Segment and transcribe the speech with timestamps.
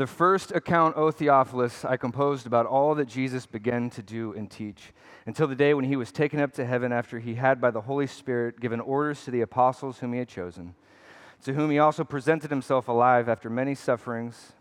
[0.00, 4.50] The first account, O Theophilus, I composed about all that Jesus began to do and
[4.50, 4.94] teach,
[5.26, 7.82] until the day when he was taken up to heaven after he had, by the
[7.82, 10.74] Holy Spirit, given orders to the apostles whom he had chosen,
[11.44, 14.54] to whom he also presented himself alive after many sufferings.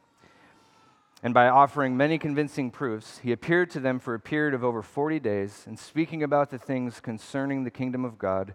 [1.24, 4.82] And by offering many convincing proofs, he appeared to them for a period of over
[4.82, 8.54] 40 days, and speaking about the things concerning the kingdom of God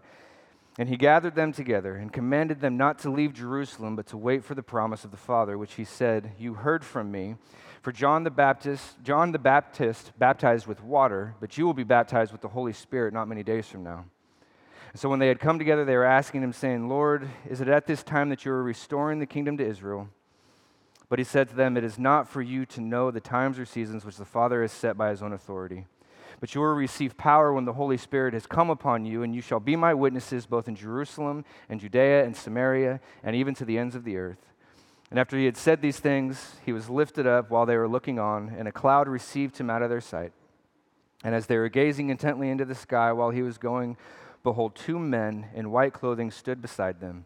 [0.77, 4.43] and he gathered them together and commanded them not to leave Jerusalem, but to wait
[4.43, 7.35] for the promise of the Father, which he said, You heard from me.
[7.81, 12.31] For John the Baptist, John the Baptist baptized with water, but you will be baptized
[12.31, 14.05] with the Holy Spirit not many days from now.
[14.91, 17.67] And so when they had come together, they were asking him, saying, Lord, is it
[17.67, 20.09] at this time that you are restoring the kingdom to Israel?
[21.09, 23.65] But he said to them, It is not for you to know the times or
[23.65, 25.85] seasons which the Father has set by his own authority
[26.39, 29.41] but you will receive power when the Holy Spirit has come upon you, and you
[29.41, 33.77] shall be my witnesses both in Jerusalem and Judea and Samaria and even to the
[33.77, 34.45] ends of the earth.
[35.11, 38.19] And after he had said these things, he was lifted up while they were looking
[38.19, 40.33] on, and a cloud received him out of their sight.
[41.23, 43.97] And as they were gazing intently into the sky while he was going,
[44.43, 47.25] behold, two men in white clothing stood beside them.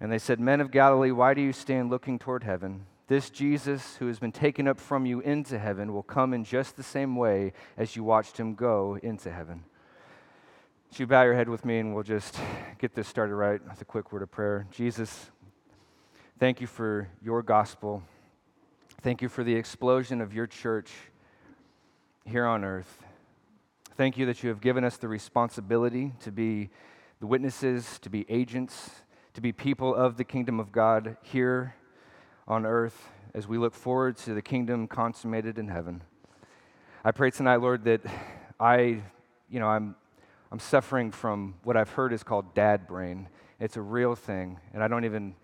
[0.00, 2.86] And they said, Men of Galilee, why do you stand looking toward heaven?
[3.08, 6.76] This Jesus, who has been taken up from you into heaven, will come in just
[6.76, 9.62] the same way as you watched him go into heaven.
[10.90, 12.36] So you bow your head with me and we'll just
[12.78, 14.66] get this started right with a quick word of prayer.
[14.72, 15.30] Jesus,
[16.40, 18.02] thank you for your gospel.
[19.02, 20.90] Thank you for the explosion of your church
[22.24, 23.04] here on earth.
[23.96, 26.70] Thank you that you have given us the responsibility to be
[27.20, 28.90] the witnesses, to be agents,
[29.34, 31.76] to be people of the kingdom of God here
[32.48, 36.02] on earth as we look forward to the kingdom consummated in heaven.
[37.04, 38.02] I pray tonight, Lord, that
[38.58, 39.02] I,
[39.50, 39.96] you know, I'm,
[40.52, 43.28] I'm suffering from what I've heard is called dad brain.
[43.58, 45.34] It's a real thing, and I don't even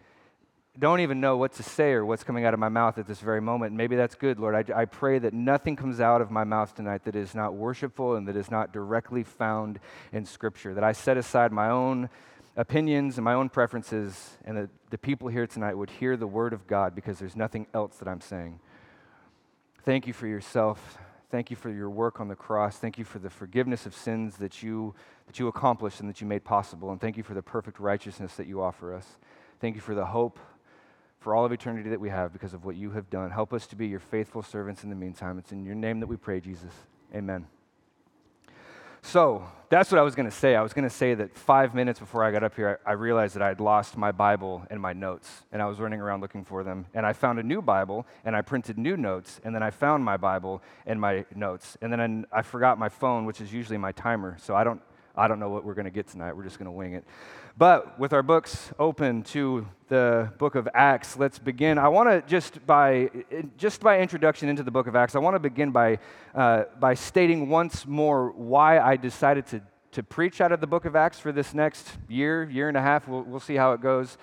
[0.78, 3.20] don't even know what to say or what's coming out of my mouth at this
[3.20, 3.75] very moment.
[3.75, 4.70] Maybe that's good, Lord.
[4.70, 8.17] I, I pray that nothing comes out of my mouth tonight that is not worshipful
[8.17, 9.80] and that is not directly found
[10.14, 10.73] in Scripture.
[10.73, 12.08] That I set aside my own
[12.57, 16.52] opinions and my own preferences, and that the people here tonight would hear the word
[16.52, 18.61] of God because there's nothing else that I'm saying.
[19.85, 20.98] Thank you for yourself.
[21.30, 22.77] Thank you for your work on the cross.
[22.77, 24.95] Thank you for the forgiveness of sins that you,
[25.27, 26.92] that you accomplished and that you made possible.
[26.92, 29.17] And thank you for the perfect righteousness that you offer us.
[29.58, 30.39] Thank you for the hope
[31.20, 33.30] for all of eternity that we have because of what you have done.
[33.30, 35.39] Help us to be your faithful servants in the meantime.
[35.39, 36.73] It's in your name that we pray, Jesus.
[37.14, 37.46] Amen.
[39.02, 40.55] So that's what I was going to say.
[40.55, 42.92] I was going to say that five minutes before I got up here, I, I
[42.92, 46.20] realized that I had lost my Bible and my notes, and I was running around
[46.20, 46.86] looking for them.
[46.95, 50.05] And I found a new Bible, and I printed new notes, and then I found
[50.05, 51.77] my Bible and my notes.
[51.83, 54.80] And then I forgot my phone, which is usually my timer, so I don't,
[55.14, 56.34] I don't know what we're going to get tonight.
[56.34, 57.05] We're just going to wing it.
[57.58, 61.77] But with our books open to the book of Acts, let's begin.
[61.77, 63.11] I want to just by
[63.58, 65.98] just by introduction into the book of Acts, I want to begin by
[66.34, 69.61] uh, by stating once more why I decided to
[69.92, 72.83] to preach out of the book of Acts for this next year, year and a
[72.83, 73.06] half.
[73.06, 74.17] We'll, we'll see how it goes.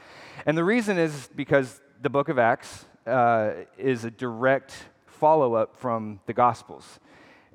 [0.47, 4.73] And the reason is because the book of Acts uh, is a direct
[5.05, 6.99] follow up from the Gospels.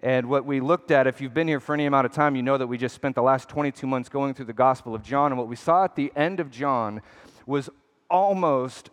[0.05, 2.43] And what we looked at, if you've been here for any amount of time, you
[2.43, 5.33] know that we just spent the last 22 months going through the Gospel of John.
[5.33, 7.01] And what we saw at the end of John
[7.47, 7.71] was
[8.11, 8.91] almost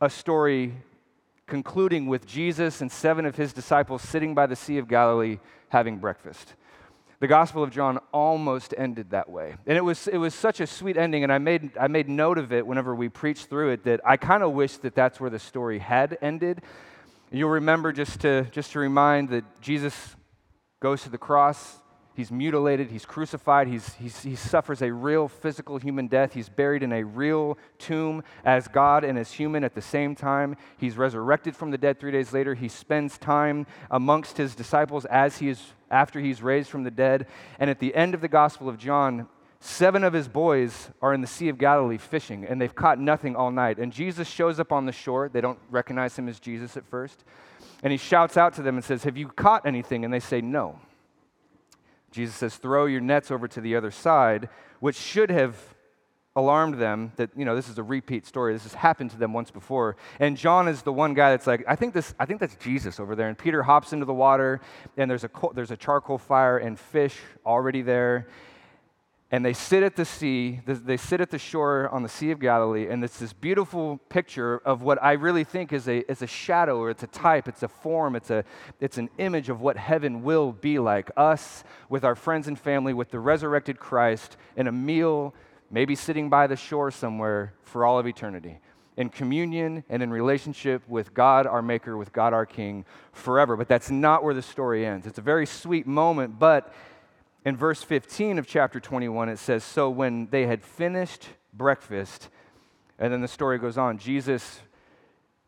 [0.00, 0.74] a story
[1.48, 5.40] concluding with Jesus and seven of his disciples sitting by the Sea of Galilee
[5.70, 6.54] having breakfast.
[7.18, 9.56] The Gospel of John almost ended that way.
[9.66, 12.38] And it was, it was such a sweet ending, and I made, I made note
[12.38, 15.30] of it whenever we preached through it that I kind of wish that that's where
[15.30, 16.62] the story had ended.
[17.32, 20.14] You'll remember just to, just to remind that Jesus
[20.82, 21.78] goes to the cross.
[22.14, 26.34] He's mutilated, he's crucified, he's, he's, he suffers a real physical human death.
[26.34, 30.56] He's buried in a real tomb as God and as human at the same time.
[30.76, 32.54] He's resurrected from the dead three days later.
[32.54, 37.28] He spends time amongst his disciples as he is after he's raised from the dead.
[37.58, 39.26] And at the end of the Gospel of John,
[39.60, 43.36] seven of his boys are in the Sea of Galilee fishing, and they've caught nothing
[43.36, 43.78] all night.
[43.78, 45.30] And Jesus shows up on the shore.
[45.30, 47.24] They don't recognize him as Jesus at first.
[47.82, 50.04] And he shouts out to them and says, Have you caught anything?
[50.04, 50.78] And they say, No.
[52.10, 54.48] Jesus says, Throw your nets over to the other side,
[54.80, 55.56] which should have
[56.34, 59.34] alarmed them that you know this is a repeat story this has happened to them
[59.34, 62.40] once before and john is the one guy that's like i think this i think
[62.40, 64.58] that's jesus over there and peter hops into the water
[64.96, 68.26] and there's a there's a charcoal fire and fish already there
[69.32, 72.38] and they sit at the sea, they sit at the shore on the Sea of
[72.38, 76.26] Galilee, and it's this beautiful picture of what I really think is a, is a
[76.26, 78.44] shadow or it's a type, it's a form, it's, a,
[78.78, 81.10] it's an image of what heaven will be like.
[81.16, 85.34] Us with our friends and family, with the resurrected Christ, in a meal,
[85.70, 88.60] maybe sitting by the shore somewhere for all of eternity.
[88.96, 93.56] in communion and in relationship with God our Maker, with God our King forever.
[93.56, 95.06] But that's not where the story ends.
[95.06, 96.72] It's a very sweet moment, but
[97.44, 102.28] in verse 15 of chapter 21, it says So when they had finished breakfast,
[102.98, 104.60] and then the story goes on, Jesus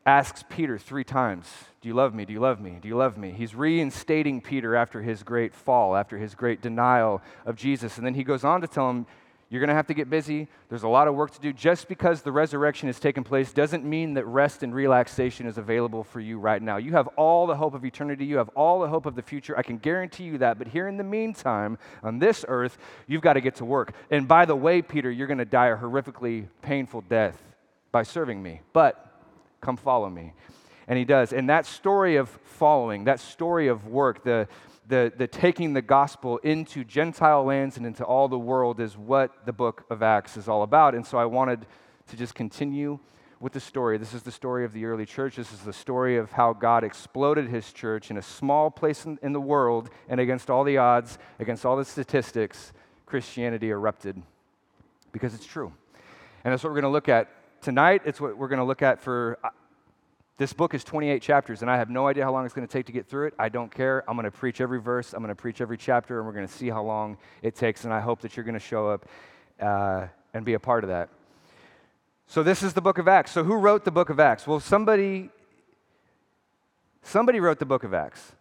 [0.07, 1.49] asks Peter three times,
[1.81, 2.25] Do you love me?
[2.25, 2.79] Do you love me?
[2.81, 3.31] Do you love me?
[3.31, 7.97] He's reinstating Peter after his great fall, after his great denial of Jesus.
[7.97, 9.07] And then he goes on to tell him,
[9.51, 10.49] You're going to have to get busy.
[10.69, 11.53] There's a lot of work to do.
[11.53, 16.03] Just because the resurrection has taken place doesn't mean that rest and relaxation is available
[16.03, 16.77] for you right now.
[16.77, 19.57] You have all the hope of eternity, you have all the hope of the future.
[19.57, 20.59] I can guarantee you that.
[20.59, 23.93] But here in the meantime, on this earth, you've got to get to work.
[24.11, 27.41] And by the way, Peter, you're going to die a horrifically painful death
[27.93, 28.61] by serving me.
[28.73, 29.05] But
[29.65, 30.35] Come follow me.
[30.87, 31.33] And he does.
[31.33, 34.47] And that story of following, that story of work, the,
[34.87, 39.47] the, the taking the gospel into Gentile lands and into all the world is what
[39.47, 40.95] the book of Acts is all about.
[40.95, 41.67] And so I wanted
[42.09, 42.99] to just continue
[43.41, 43.99] with the story.
[43.99, 45.37] This is the story of the early church.
[45.37, 49.19] This is the story of how God exploded his church in a small place in,
[49.23, 52.73] in the world, and against all the odds, against all the statistics,
[53.07, 54.23] Christianity erupted
[55.13, 55.73] because it's true.
[56.45, 57.29] And that's what we're going to look at
[57.63, 59.39] tonight, it's what we're going to look at for.
[59.43, 59.49] Uh,
[60.37, 62.73] This book is 28 chapters, and I have no idea how long it's going to
[62.73, 63.35] take to get through it.
[63.39, 64.03] I don't care.
[64.09, 66.47] I'm going to preach every verse, I'm going to preach every chapter, and we're going
[66.47, 67.85] to see how long it takes.
[67.85, 69.07] And I hope that you're going to show up
[69.61, 71.09] uh, and be a part of that.
[72.27, 73.31] So, this is the book of Acts.
[73.31, 74.45] So, who wrote the book of Acts?
[74.45, 75.31] Well, somebody,
[77.03, 78.33] somebody wrote the book of Acts.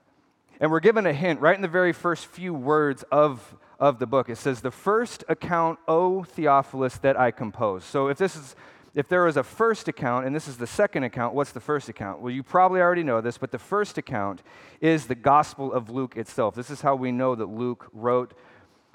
[0.59, 4.07] And we're given a hint right in the very first few words of, of the
[4.07, 4.29] book.
[4.29, 7.85] It says, The first account, O Theophilus, that I composed.
[7.85, 8.55] So, if this is
[8.95, 11.89] if there was a first account and this is the second account, what's the first
[11.89, 12.21] account?
[12.21, 14.41] Well, you probably already know this, but the first account
[14.81, 16.55] is the Gospel of Luke itself.
[16.55, 18.33] This is how we know that Luke wrote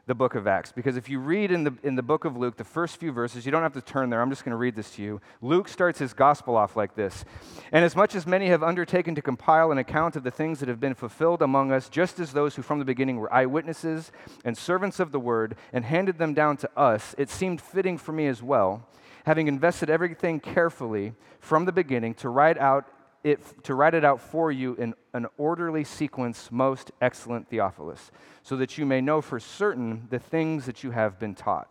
[0.06, 0.72] the book of Acts.
[0.72, 3.44] Because if you read in the, in the book of Luke, the first few verses,
[3.44, 4.22] you don't have to turn there.
[4.22, 5.20] I'm just going to read this to you.
[5.42, 7.26] Luke starts his gospel off like this
[7.72, 10.68] And as much as many have undertaken to compile an account of the things that
[10.68, 14.10] have been fulfilled among us, just as those who from the beginning were eyewitnesses
[14.44, 18.12] and servants of the word, and handed them down to us, it seemed fitting for
[18.12, 18.88] me as well
[19.28, 22.86] having invested everything carefully from the beginning to write out
[23.22, 28.10] it, to write it out for you in an orderly sequence, most excellent Theophilus,
[28.42, 31.68] so that you may know for certain the things that you have been taught.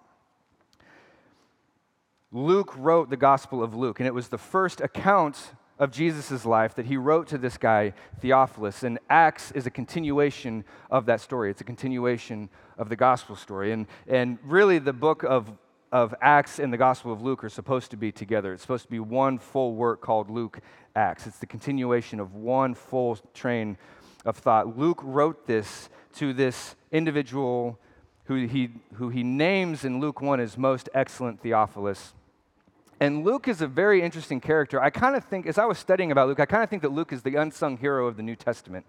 [2.32, 6.76] Luke wrote the Gospel of Luke, and it was the first account of Jesus' life
[6.76, 8.84] that he wrote to this guy, Theophilus.
[8.84, 11.50] And Acts is a continuation of that story.
[11.50, 13.72] It's a continuation of the gospel story.
[13.72, 15.52] And, and really, the book of
[15.92, 18.54] of Acts and the Gospel of Luke are supposed to be together.
[18.54, 20.60] It's supposed to be one full work called Luke
[20.96, 21.28] Acts.
[21.28, 23.78] It's the continuation of one full train
[24.26, 24.78] of thought.
[24.78, 27.80] Luke wrote this to this individual
[28.26, 32.14] who he, who he names in Luke 1 as most excellent Theophilus.
[33.00, 34.82] And Luke is a very interesting character.
[34.82, 36.92] I kind of think, as I was studying about Luke, I kind of think that
[36.92, 38.88] Luke is the unsung hero of the New Testament.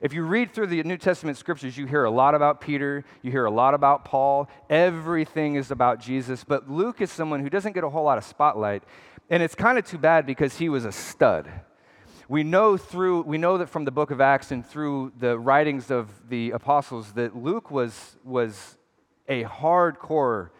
[0.00, 3.30] If you read through the New Testament scriptures, you hear a lot about Peter, you
[3.30, 4.48] hear a lot about Paul.
[4.70, 6.42] Everything is about Jesus.
[6.42, 8.82] But Luke is someone who doesn't get a whole lot of spotlight.
[9.28, 11.50] And it's kind of too bad because he was a stud.
[12.28, 15.90] We know through we know that from the book of Acts and through the writings
[15.90, 18.78] of the apostles that Luke was was
[19.28, 20.50] a hardcore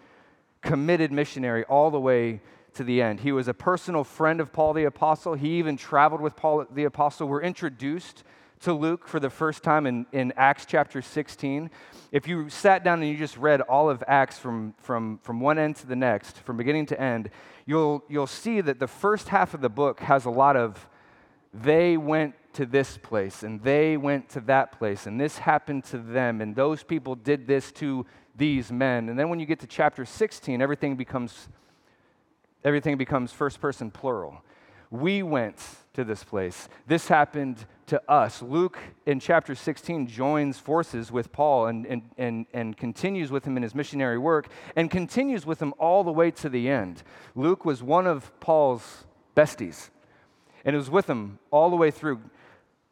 [0.62, 2.40] committed missionary all the way
[2.80, 3.20] to the end.
[3.20, 5.34] He was a personal friend of Paul the Apostle.
[5.34, 7.28] He even traveled with Paul the Apostle.
[7.28, 8.24] We're introduced
[8.60, 11.70] to Luke for the first time in, in Acts chapter 16.
[12.10, 15.58] If you sat down and you just read all of Acts from, from, from one
[15.58, 17.28] end to the next, from beginning to end,
[17.66, 20.88] you'll, you'll see that the first half of the book has a lot of
[21.52, 25.98] they went to this place and they went to that place and this happened to
[25.98, 28.06] them and those people did this to
[28.36, 29.10] these men.
[29.10, 31.50] And then when you get to chapter 16, everything becomes
[32.64, 34.42] everything becomes first person plural.
[34.90, 35.56] We went
[35.94, 36.68] to this place.
[36.86, 38.42] This happened to us.
[38.42, 43.56] Luke in chapter 16 joins forces with Paul and, and, and, and continues with him
[43.56, 47.02] in his missionary work and continues with him all the way to the end.
[47.34, 49.04] Luke was one of Paul's
[49.36, 49.90] besties
[50.64, 52.20] and it was with him all the way through.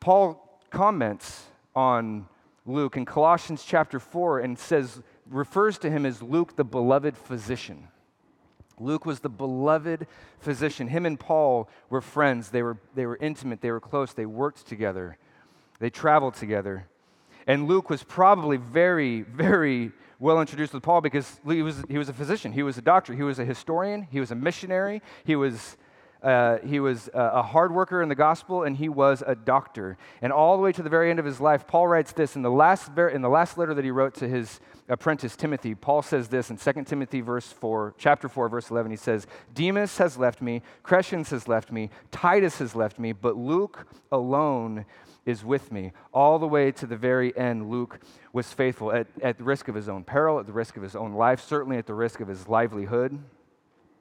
[0.00, 2.26] Paul comments on
[2.66, 7.88] Luke in Colossians chapter 4 and says, refers to him as Luke, the beloved physician.
[8.80, 10.06] Luke was the beloved
[10.40, 10.88] physician.
[10.88, 12.50] Him and Paul were friends.
[12.50, 13.61] They were, they were intimate.
[13.61, 14.12] They were close.
[14.12, 15.18] They worked together.
[15.78, 16.87] They traveled together.
[17.47, 22.08] And Luke was probably very, very well introduced with Paul because he was, he was
[22.08, 22.52] a physician.
[22.52, 23.14] He was a doctor.
[23.14, 24.06] He was a historian.
[24.11, 25.02] He was a missionary.
[25.25, 25.76] He was
[26.22, 29.96] uh, he was a hard worker in the gospel, and he was a doctor.
[30.20, 32.42] And all the way to the very end of his life, Paul writes this in
[32.42, 35.75] the last, in the last letter that he wrote to his apprentice Timothy.
[35.75, 38.90] Paul says this in 2 Timothy verse 4, chapter 4, verse 11.
[38.90, 43.37] He says, Demas has left me, Crescens has left me, Titus has left me, but
[43.37, 44.87] Luke alone
[45.26, 45.92] is with me.
[46.12, 48.00] All the way to the very end, Luke
[48.32, 50.96] was faithful at, at the risk of his own peril, at the risk of his
[50.96, 53.18] own life, certainly at the risk of his livelihood.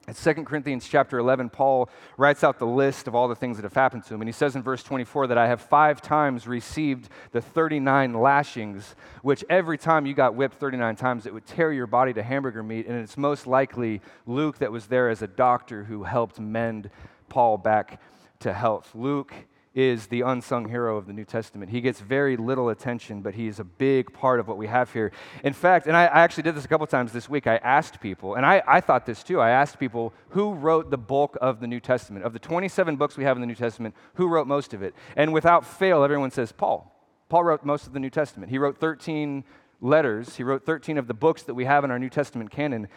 [0.08, 3.64] In 2 Corinthians chapter 11, Paul writes out the list of all the things that
[3.64, 4.22] have happened to him.
[4.22, 8.96] And he says in verse 24 that I have five times received the 39 lashings,
[9.20, 12.62] which every time you got whipped 39 times, it would tear your body to hamburger
[12.62, 12.86] meat.
[12.86, 16.88] And it's most likely Luke that was there as a doctor who helped mend
[17.28, 18.00] Paul back
[18.40, 18.94] to health.
[18.94, 19.34] Luke
[19.78, 21.70] is the unsung hero of the New Testament.
[21.70, 24.92] He gets very little attention, but he is a big part of what we have
[24.92, 25.12] here.
[25.44, 28.00] In fact, and I, I actually did this a couple times this week, I asked
[28.00, 31.60] people, and I, I thought this too, I asked people who wrote the bulk of
[31.60, 32.24] the New Testament.
[32.24, 34.96] Of the 27 books we have in the New Testament, who wrote most of it?
[35.14, 36.92] And without fail, everyone says Paul.
[37.28, 38.50] Paul wrote most of the New Testament.
[38.50, 39.44] He wrote 13
[39.80, 42.88] letters, he wrote 13 of the books that we have in our New Testament canon.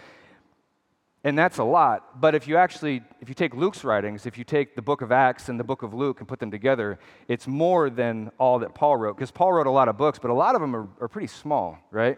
[1.24, 2.20] And that's a lot.
[2.20, 5.12] But if you actually, if you take Luke's writings, if you take the book of
[5.12, 6.98] Acts and the book of Luke and put them together,
[7.28, 9.18] it's more than all that Paul wrote.
[9.18, 11.28] Because Paul wrote a lot of books, but a lot of them are, are pretty
[11.28, 12.18] small, right?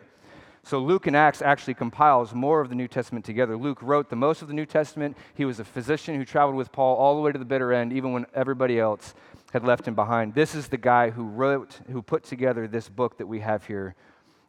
[0.66, 3.58] So Luke and Acts actually compiles more of the New Testament together.
[3.58, 5.18] Luke wrote the most of the New Testament.
[5.34, 7.92] He was a physician who traveled with Paul all the way to the bitter end,
[7.92, 9.14] even when everybody else
[9.52, 10.34] had left him behind.
[10.34, 13.96] This is the guy who wrote, who put together this book that we have here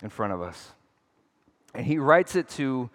[0.04, 0.72] in front of us.
[1.74, 2.88] And he writes it to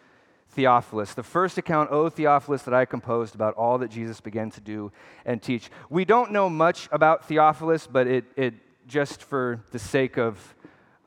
[0.51, 4.61] Theophilus, the first account, O Theophilus, that I composed about all that Jesus began to
[4.61, 4.91] do
[5.25, 5.69] and teach.
[5.89, 8.55] We don't know much about Theophilus, but it, it
[8.87, 10.55] just for the sake of,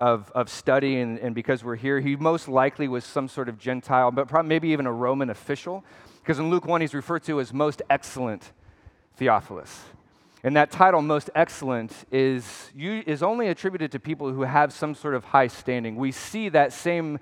[0.01, 3.59] of, of study and, and because we're here, he most likely was some sort of
[3.59, 5.85] Gentile, but probably maybe even a Roman official,
[6.23, 8.53] because in Luke 1, he's referred to as most excellent
[9.17, 9.83] Theophilus.
[10.45, 15.15] And that title, most excellent, is, is only attributed to people who have some sort
[15.15, 15.97] of high standing.
[15.97, 17.19] We see that same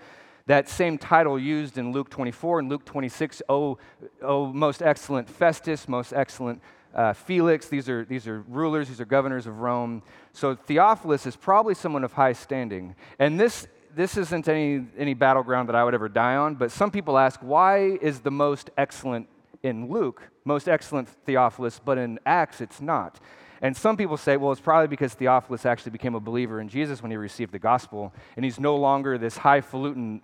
[0.51, 3.79] that same title used in Luke 24 and Luke 26, oh,
[4.21, 6.61] oh most excellent Festus, most excellent
[6.93, 7.69] uh, Felix.
[7.69, 10.03] These are, these are rulers, these are governors of Rome.
[10.33, 12.97] So Theophilus is probably someone of high standing.
[13.21, 16.91] And this, this isn't any, any battleground that I would ever die on, but some
[16.91, 19.29] people ask, why is the most excellent
[19.63, 23.21] in Luke, most excellent Theophilus, but in Acts it's not?
[23.63, 27.03] And some people say, well, it's probably because Theophilus actually became a believer in Jesus
[27.03, 30.23] when he received the gospel, and he's no longer this highfalutin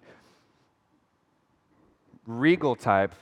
[2.26, 3.14] regal type,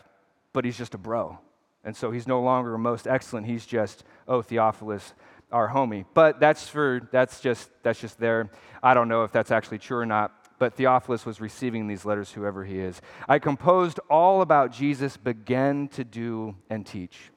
[0.52, 1.38] but he's just a bro.
[1.84, 3.46] And so he's no longer most excellent.
[3.46, 5.12] He's just, oh, Theophilus,
[5.52, 6.04] our homie.
[6.14, 8.50] But that's for that's just that's just there.
[8.82, 10.32] I don't know if that's actually true or not.
[10.58, 13.02] But Theophilus was receiving these letters, whoever he is.
[13.28, 17.30] I composed all about Jesus began to do and teach.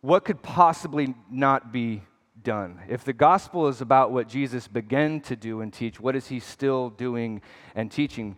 [0.00, 2.02] What could possibly not be
[2.42, 2.80] done?
[2.88, 6.40] If the gospel is about what Jesus began to do and teach, what is he
[6.40, 7.42] still doing
[7.74, 8.36] and teaching?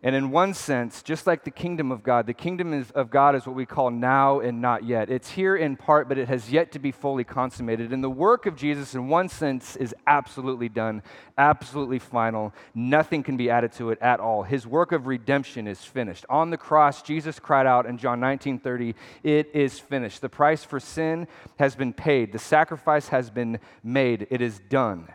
[0.00, 3.46] And in one sense, just like the kingdom of God, the kingdom of God is
[3.46, 5.10] what we call now and not yet.
[5.10, 7.92] It's here in part, but it has yet to be fully consummated.
[7.92, 11.02] And the work of Jesus, in one sense, is absolutely done,
[11.36, 12.54] absolutely final.
[12.76, 14.44] Nothing can be added to it at all.
[14.44, 16.24] His work of redemption is finished.
[16.30, 20.20] On the cross, Jesus cried out in John 19 30, It is finished.
[20.20, 21.26] The price for sin
[21.58, 25.08] has been paid, the sacrifice has been made, it is done.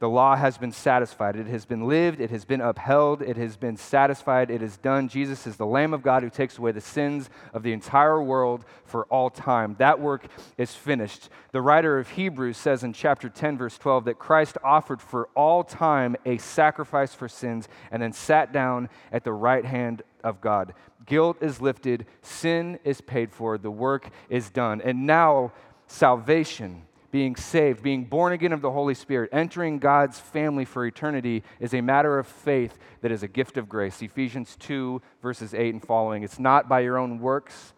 [0.00, 1.36] The law has been satisfied.
[1.36, 2.22] It has been lived.
[2.22, 3.20] It has been upheld.
[3.20, 4.50] It has been satisfied.
[4.50, 5.08] It is done.
[5.08, 8.64] Jesus is the Lamb of God who takes away the sins of the entire world
[8.86, 9.76] for all time.
[9.78, 10.26] That work
[10.56, 11.28] is finished.
[11.52, 15.62] The writer of Hebrews says in chapter 10, verse 12, that Christ offered for all
[15.62, 20.72] time a sacrifice for sins and then sat down at the right hand of God.
[21.04, 24.80] Guilt is lifted, sin is paid for, the work is done.
[24.80, 25.52] And now,
[25.88, 31.42] salvation being saved, being born again of the Holy Spirit, entering God's family for eternity
[31.58, 34.00] is a matter of faith that is a gift of grace.
[34.00, 36.22] Ephesians 2, verses 8 and following.
[36.22, 37.74] It's not by your own works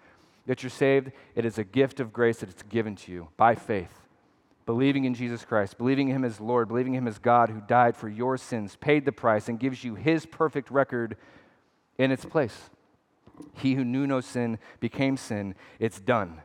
[0.47, 3.55] that you're saved, it is a gift of grace that it's given to you by
[3.55, 3.93] faith.
[4.67, 8.09] Believing in Jesus Christ, believing Him as Lord, believing Him as God who died for
[8.09, 11.17] your sins, paid the price, and gives you His perfect record
[11.97, 12.71] in its place.
[13.55, 15.55] He who knew no sin became sin.
[15.79, 16.43] It's done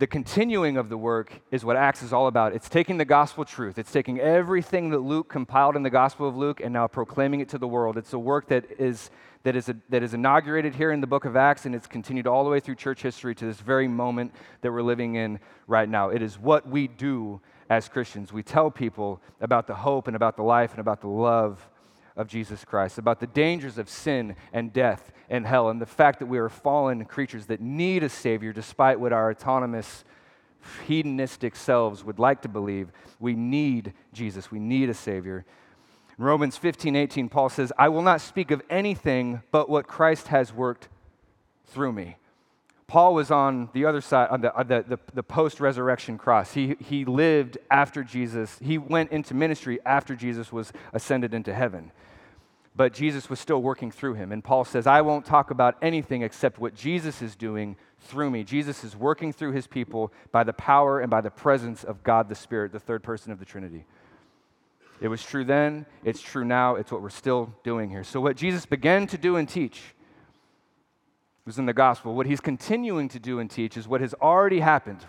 [0.00, 2.54] the continuing of the work is what Acts is all about.
[2.54, 6.34] It's taking the gospel truth, it's taking everything that Luke compiled in the Gospel of
[6.34, 7.98] Luke and now proclaiming it to the world.
[7.98, 9.10] It's a work that is,
[9.42, 12.26] that is, a, that is inaugurated here in the book of Acts and it's continued
[12.26, 15.88] all the way through church history to this very moment that we're living in right
[15.88, 16.08] now.
[16.08, 17.38] It is what we do
[17.68, 18.32] as Christians.
[18.32, 21.68] We tell people about the hope and about the life and about the love
[22.16, 26.18] of Jesus Christ, about the dangers of sin and death and hell, and the fact
[26.18, 30.04] that we are fallen creatures that need a Savior despite what our autonomous,
[30.86, 32.90] hedonistic selves would like to believe.
[33.18, 35.44] We need Jesus, we need a Savior.
[36.18, 40.28] In Romans 15 18, Paul says, I will not speak of anything but what Christ
[40.28, 40.88] has worked
[41.66, 42.16] through me.
[42.90, 46.54] Paul was on the other side, on the, the, the, the post resurrection cross.
[46.54, 51.92] He, he lived after Jesus, he went into ministry after Jesus was ascended into heaven.
[52.74, 54.32] But Jesus was still working through him.
[54.32, 58.42] And Paul says, I won't talk about anything except what Jesus is doing through me.
[58.42, 62.28] Jesus is working through his people by the power and by the presence of God
[62.28, 63.84] the Spirit, the third person of the Trinity.
[65.00, 68.02] It was true then, it's true now, it's what we're still doing here.
[68.02, 69.94] So, what Jesus began to do and teach
[71.50, 72.14] was in the gospel.
[72.14, 75.04] What he's continuing to do and teach is what has already happened.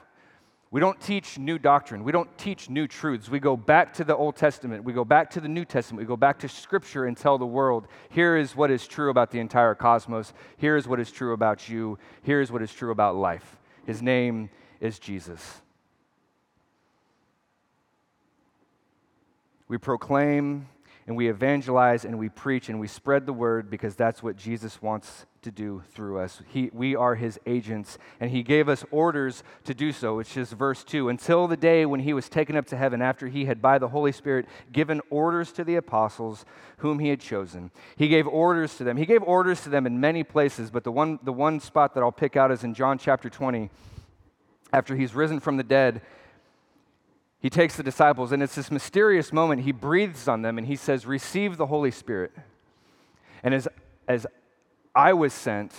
[0.72, 2.04] We don't teach new doctrine.
[2.04, 3.30] We don't teach new truths.
[3.30, 4.84] We go back to the Old Testament.
[4.84, 6.00] We go back to the New Testament.
[6.02, 9.30] We go back to Scripture and tell the world here is what is true about
[9.30, 10.34] the entire cosmos.
[10.58, 12.00] Here is what is true about you.
[12.24, 13.60] Here is what is true about life.
[13.86, 15.62] His name is Jesus.
[19.68, 20.68] We proclaim
[21.06, 24.82] and we evangelize and we preach and we spread the word because that's what Jesus
[24.82, 26.42] wants to do through us.
[26.48, 30.52] He, we are his agents, and he gave us orders to do so, which is
[30.52, 31.10] verse 2.
[31.10, 33.88] Until the day when he was taken up to heaven, after he had, by the
[33.88, 36.46] Holy Spirit, given orders to the apostles
[36.78, 37.72] whom he had chosen.
[37.96, 38.98] He gave orders to them.
[38.98, 42.02] He gave orders to them in many places, but the one, the one spot that
[42.02, 43.70] I'll pick out is in John chapter 20.
[44.74, 46.02] After he's risen from the dead,
[47.40, 49.64] he takes the disciples, and it's this mysterious moment.
[49.64, 52.32] He breathes on them and he says, Receive the Holy Spirit.
[53.44, 53.68] And as,
[54.08, 54.28] as
[54.94, 55.74] I was sent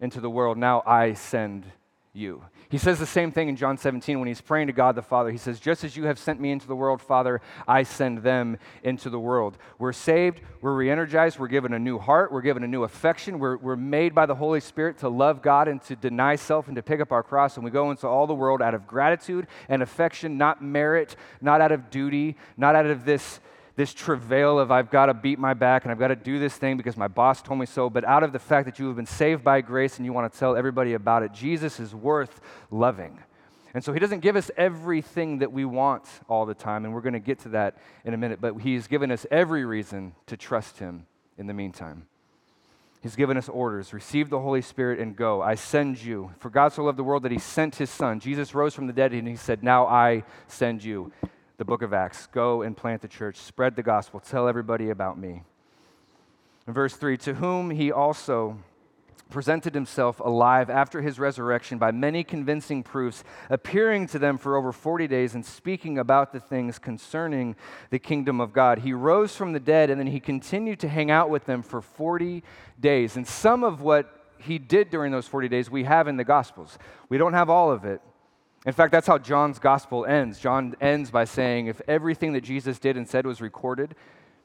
[0.00, 1.66] into the world, now I send
[2.12, 2.42] you.
[2.70, 5.30] He says the same thing in John 17 when he's praying to God the Father.
[5.30, 8.58] He says, Just as you have sent me into the world, Father, I send them
[8.82, 9.58] into the world.
[9.78, 13.38] We're saved, we're re energized, we're given a new heart, we're given a new affection,
[13.38, 16.76] we're, we're made by the Holy Spirit to love God and to deny self and
[16.76, 17.56] to pick up our cross.
[17.56, 21.60] And we go into all the world out of gratitude and affection, not merit, not
[21.60, 23.40] out of duty, not out of this
[23.80, 26.54] this travail of I've got to beat my back and I've got to do this
[26.54, 28.96] thing because my boss told me so, but out of the fact that you have
[28.96, 32.42] been saved by grace and you want to tell everybody about it, Jesus is worth
[32.70, 33.18] loving.
[33.72, 37.00] And so he doesn't give us everything that we want all the time, and we're
[37.00, 40.36] going to get to that in a minute, but he's given us every reason to
[40.36, 41.06] trust him
[41.38, 42.06] in the meantime.
[43.02, 45.40] He's given us orders receive the Holy Spirit and go.
[45.40, 46.32] I send you.
[46.38, 48.20] For God so loved the world that he sent his son.
[48.20, 51.10] Jesus rose from the dead and he said, Now I send you
[51.60, 55.18] the book of Acts go and plant the church, spread the gospel, tell everybody about
[55.18, 55.42] me.
[56.66, 58.56] In verse 3, to whom he also
[59.28, 64.72] presented himself alive after his resurrection by many convincing proofs, appearing to them for over
[64.72, 67.54] 40 days and speaking about the things concerning
[67.90, 68.78] the kingdom of God.
[68.78, 71.82] He rose from the dead and then he continued to hang out with them for
[71.82, 72.42] 40
[72.80, 73.16] days.
[73.16, 76.78] And some of what he did during those 40 days we have in the Gospels.
[77.10, 78.00] We don't have all of it,
[78.66, 80.38] in fact, that's how John's gospel ends.
[80.38, 83.94] John ends by saying, if everything that Jesus did and said was recorded,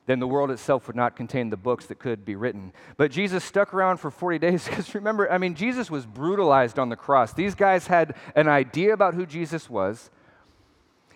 [0.06, 2.71] then the world itself would not contain the books that could be written.
[2.95, 6.89] But Jesus stuck around for 40 days because remember, I mean, Jesus was brutalized on
[6.89, 7.34] the cross.
[7.34, 10.10] These guys had an idea about who Jesus was.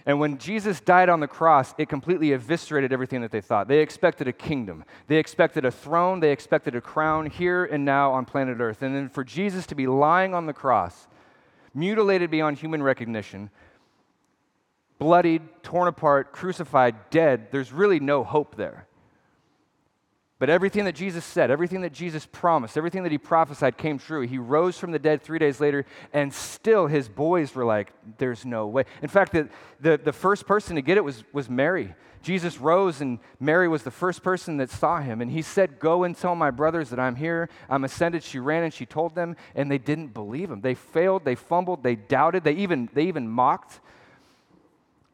[0.06, 3.68] And when Jesus died on the cross, it completely eviscerated everything that they thought.
[3.68, 8.12] They expected a kingdom, they expected a throne, they expected a crown here and now
[8.12, 8.82] on planet Earth.
[8.82, 11.08] And then for Jesus to be lying on the cross,
[11.74, 13.50] mutilated beyond human recognition,
[14.98, 18.88] bloodied, torn apart, crucified, dead, there's really no hope there.
[20.40, 24.22] But everything that Jesus said, everything that Jesus promised, everything that he prophesied came true.
[24.22, 28.46] He rose from the dead three days later, and still his boys were like, There's
[28.46, 28.86] no way.
[29.02, 29.50] In fact, the,
[29.82, 31.94] the, the first person to get it was, was Mary.
[32.22, 35.22] Jesus rose, and Mary was the first person that saw him.
[35.22, 37.50] And he said, Go and tell my brothers that I'm here.
[37.70, 38.24] I'm ascended.
[38.24, 40.62] She ran and she told them, and they didn't believe him.
[40.62, 43.80] They failed, they fumbled, they doubted, they even, they even mocked.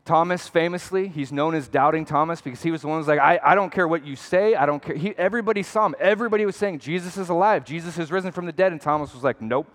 [0.06, 3.40] Thomas, famously, he's known as Doubting Thomas because he was the one who's like, I,
[3.44, 4.54] I don't care what you say.
[4.54, 4.96] I don't care.
[4.96, 5.96] He, everybody saw him.
[6.00, 7.66] Everybody was saying, Jesus is alive.
[7.66, 8.72] Jesus has risen from the dead.
[8.72, 9.68] And Thomas was like, Nope,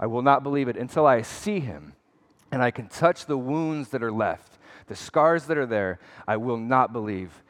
[0.00, 1.92] I will not believe it until I see him
[2.50, 4.55] and I can touch the wounds that are left,
[4.86, 5.98] the scars that are there.
[6.26, 7.42] I will not believe.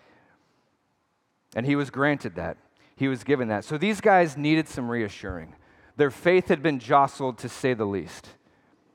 [1.55, 2.57] And he was granted that.
[2.97, 3.65] He was given that.
[3.65, 5.55] So these guys needed some reassuring.
[5.97, 8.29] Their faith had been jostled, to say the least.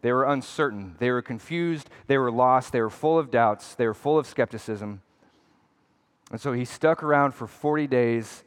[0.02, 0.96] They were uncertain.
[1.00, 1.90] They were confused.
[2.08, 2.72] They were lost.
[2.72, 3.76] They were full of doubts.
[3.76, 5.02] They were full of skepticism.
[6.32, 8.44] And so he stuck around for 40 days,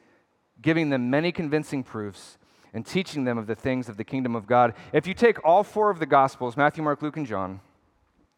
[0.61, 2.39] giving them many convincing proofs
[2.73, 4.75] and teaching them of the things of the kingdom of God.
[4.93, 7.61] If you take all four of the Gospels Matthew, Mark, Luke, and John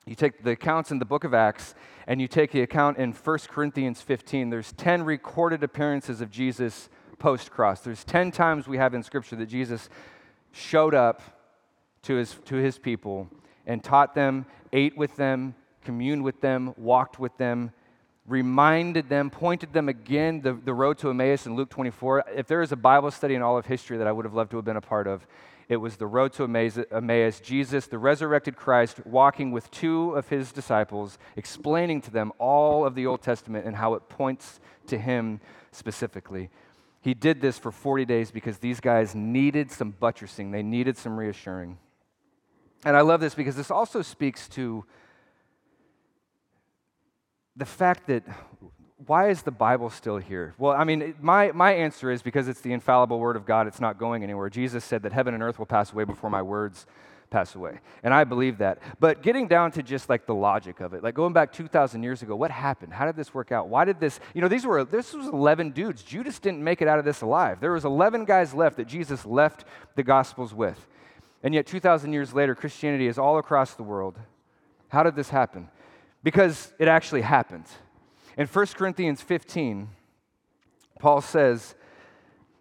[0.06, 1.74] you take the accounts in the book of Acts
[2.06, 6.88] and you take the account in 1 Corinthians 15, there's 10 recorded appearances of Jesus
[7.18, 7.80] post cross.
[7.80, 9.88] There's 10 times we have in Scripture that Jesus
[10.52, 11.22] showed up
[12.02, 13.28] to his, to his people
[13.66, 17.72] and taught them, ate with them, communed with them, walked with them,
[18.28, 22.26] reminded them, pointed them again, the, the road to Emmaus in Luke 24.
[22.32, 24.52] If there is a Bible study in all of history that I would have loved
[24.52, 25.26] to have been a part of,
[25.68, 30.52] it was the road to Emmaus, Jesus, the resurrected Christ, walking with two of his
[30.52, 35.40] disciples, explaining to them all of the Old Testament and how it points to him
[35.72, 36.50] specifically.
[37.00, 41.18] He did this for 40 days because these guys needed some buttressing, they needed some
[41.18, 41.78] reassuring.
[42.84, 44.84] And I love this because this also speaks to
[47.56, 48.22] the fact that
[49.04, 50.54] why is the Bible still here?
[50.56, 53.80] Well, I mean, my, my answer is because it's the infallible word of God, it's
[53.80, 54.48] not going anywhere.
[54.48, 56.86] Jesus said that heaven and earth will pass away before my words
[57.28, 57.80] pass away.
[58.02, 58.78] And I believe that.
[59.00, 62.22] But getting down to just like the logic of it, like going back 2,000 years
[62.22, 62.92] ago, what happened?
[62.92, 63.68] How did this work out?
[63.68, 66.02] Why did this, you know, these were, this was 11 dudes.
[66.02, 67.60] Judas didn't make it out of this alive.
[67.60, 69.64] There was 11 guys left that Jesus left
[69.96, 70.86] the Gospels with.
[71.42, 74.16] And yet 2,000 years later, Christianity is all across the world.
[74.88, 75.68] How did this happen?
[76.22, 77.66] Because it actually happened.
[78.36, 79.88] In 1 Corinthians 15,
[80.98, 81.74] Paul says,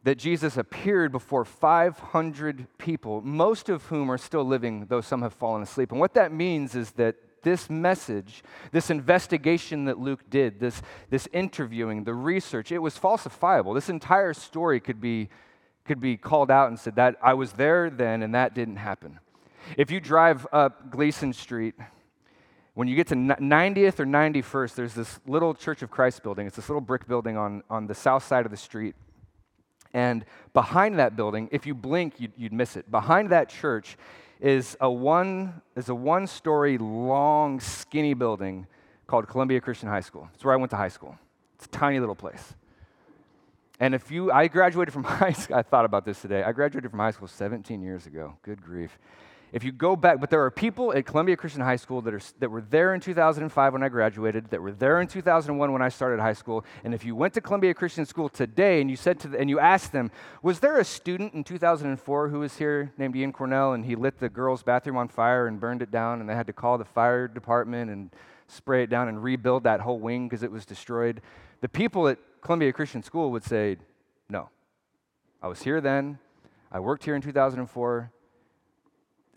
[0.05, 5.33] that Jesus appeared before 500 people, most of whom are still living, though some have
[5.33, 5.91] fallen asleep.
[5.91, 11.27] And what that means is that this message, this investigation that Luke did, this, this
[11.33, 13.73] interviewing, the research, it was falsifiable.
[13.73, 15.29] This entire story could be,
[15.85, 19.19] could be called out and said that I was there then and that didn't happen.
[19.75, 21.73] If you drive up Glisan Street,
[22.75, 26.45] when you get to 90th or 91st, there's this little Church of Christ building.
[26.45, 28.95] It's this little brick building on, on the south side of the street.
[29.93, 32.91] And behind that building, if you blink, you'd, you'd miss it.
[32.91, 33.97] Behind that church
[34.41, 38.67] is a one is a one story long skinny building
[39.07, 40.29] called Columbia Christian High School.
[40.33, 41.17] It's where I went to high school.
[41.55, 42.55] It's a tiny little place.
[43.79, 46.43] And if you, I graduated from high school, I thought about this today.
[46.43, 48.35] I graduated from high school 17 years ago.
[48.41, 48.97] Good grief.
[49.51, 52.21] If you go back, but there are people at Columbia Christian High School that, are,
[52.39, 55.89] that were there in 2005 when I graduated, that were there in 2001 when I
[55.89, 56.65] started high school.
[56.84, 59.49] And if you went to Columbia Christian School today and you said to the, and
[59.49, 63.73] you asked them, was there a student in 2004 who was here named Ian Cornell
[63.73, 66.47] and he lit the girls' bathroom on fire and burned it down and they had
[66.47, 68.12] to call the fire department and
[68.47, 71.21] spray it down and rebuild that whole wing because it was destroyed?
[71.62, 73.77] The people at Columbia Christian School would say,
[74.29, 74.49] no.
[75.41, 76.19] I was here then.
[76.71, 78.12] I worked here in 2004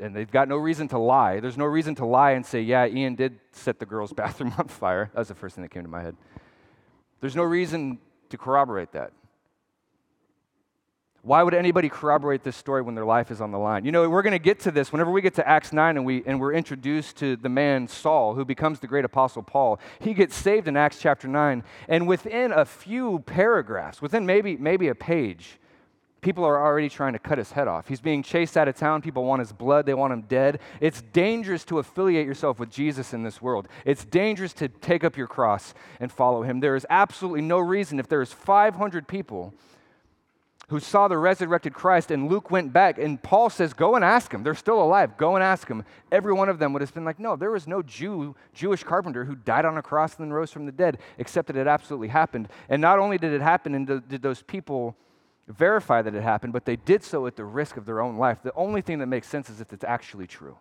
[0.00, 1.40] and they've got no reason to lie.
[1.40, 4.68] There's no reason to lie and say, yeah, Ian did set the girl's bathroom on
[4.68, 5.10] fire.
[5.12, 6.16] That was the first thing that came to my head.
[7.20, 7.98] There's no reason
[8.30, 9.12] to corroborate that.
[11.22, 13.84] Why would anybody corroborate this story when their life is on the line?
[13.84, 16.06] You know, we're going to get to this whenever we get to Acts 9 and,
[16.06, 19.80] we, and we're introduced to the man Saul, who becomes the great apostle Paul.
[19.98, 24.88] He gets saved in Acts chapter 9, and within a few paragraphs, within maybe, maybe
[24.88, 25.58] a page,
[26.20, 27.86] People are already trying to cut his head off.
[27.86, 29.02] He's being chased out of town.
[29.02, 30.58] People want his blood, they want him dead.
[30.80, 33.68] It's dangerous to affiliate yourself with Jesus in this world.
[33.84, 36.58] It's dangerous to take up your cross and follow him.
[36.58, 39.54] There is absolutely no reason, if there's 500 people
[40.68, 44.30] who saw the resurrected Christ, and Luke went back, and Paul says, Go and ask
[44.30, 44.42] them.
[44.42, 45.16] They're still alive.
[45.16, 45.84] Go and ask them.
[46.12, 49.24] Every one of them would have been like, No, there was no Jew, Jewish carpenter
[49.24, 52.08] who died on a cross and then rose from the dead, except that it absolutely
[52.08, 52.48] happened.
[52.68, 54.94] And not only did it happen, and did those people
[55.48, 58.42] verify that it happened, but they did so at the risk of their own life.
[58.42, 60.58] The only thing that makes sense is if it's actually true.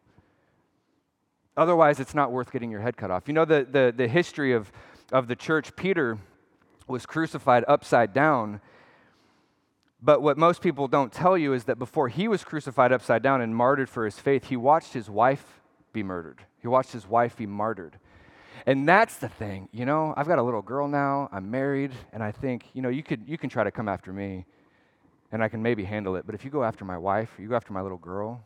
[1.56, 3.28] Otherwise, it's not worth getting your head cut off.
[3.28, 4.72] You know the, the, the history of,
[5.12, 6.18] of the church, Peter
[6.88, 8.62] was crucified upside down.
[10.02, 13.42] But what most people don't tell you is that before he was crucified upside down
[13.42, 16.42] and martyred for his faith, he watched his wife be murdered.
[16.62, 17.98] He watched his wife be martyred.
[18.66, 22.22] And that's the thing, you know, I've got a little girl now, I'm married, and
[22.22, 24.46] I think, you know, you, could, you can try to come after me
[25.32, 26.26] and I can maybe handle it.
[26.26, 28.46] But if you go after my wife, you go after my little girl,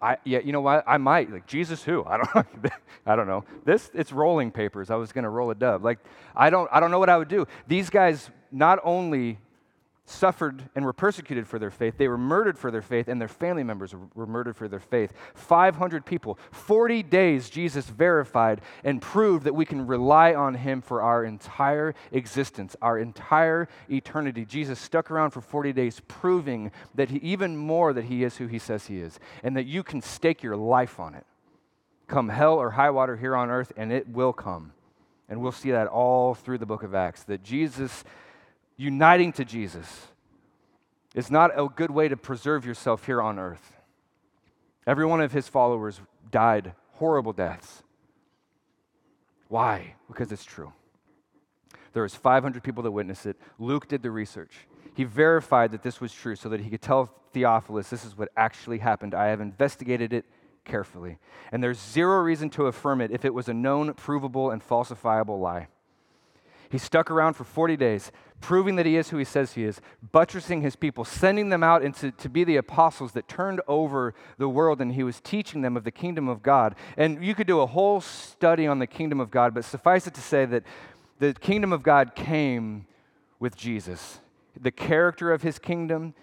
[0.00, 0.84] I, yeah, you know what?
[0.86, 1.82] I might like Jesus.
[1.82, 2.04] Who?
[2.04, 2.46] I don't.
[3.06, 3.44] I don't know.
[3.64, 4.90] This it's rolling papers.
[4.90, 5.84] I was to roll a dub.
[5.84, 5.98] Like
[6.36, 6.68] I don't.
[6.72, 7.46] I don't know what I would do.
[7.66, 9.38] These guys not only
[10.12, 11.94] suffered and were persecuted for their faith.
[11.96, 15.12] They were murdered for their faith, and their family members were murdered for their faith.
[15.34, 16.38] 500 people.
[16.50, 21.94] 40 days, Jesus verified and proved that we can rely on him for our entire
[22.12, 24.44] existence, our entire eternity.
[24.44, 28.46] Jesus stuck around for 40 days, proving that he, even more that he is who
[28.46, 31.26] he says he is, and that you can stake your life on it.
[32.06, 34.72] Come hell or high water here on earth, and it will come.
[35.28, 38.04] And we'll see that all through the book of Acts, that Jesus
[38.82, 40.08] uniting to Jesus
[41.14, 43.76] is not a good way to preserve yourself here on earth.
[44.86, 47.82] Every one of his followers died horrible deaths.
[49.48, 49.94] Why?
[50.08, 50.72] Because it's true.
[51.92, 53.36] There was 500 people that witnessed it.
[53.58, 54.52] Luke did the research.
[54.94, 58.30] He verified that this was true so that he could tell Theophilus, this is what
[58.36, 59.14] actually happened.
[59.14, 60.24] I have investigated it
[60.64, 61.18] carefully.
[61.52, 65.40] And there's zero reason to affirm it if it was a known, provable, and falsifiable
[65.40, 65.68] lie.
[66.72, 69.78] He stuck around for 40 days, proving that he is who he says he is,
[70.10, 74.48] buttressing his people, sending them out into, to be the apostles that turned over the
[74.48, 76.74] world, and he was teaching them of the kingdom of God.
[76.96, 80.14] And you could do a whole study on the kingdom of God, but suffice it
[80.14, 80.64] to say that
[81.18, 82.86] the kingdom of God came
[83.38, 84.20] with Jesus.
[84.58, 86.14] The character of his kingdom,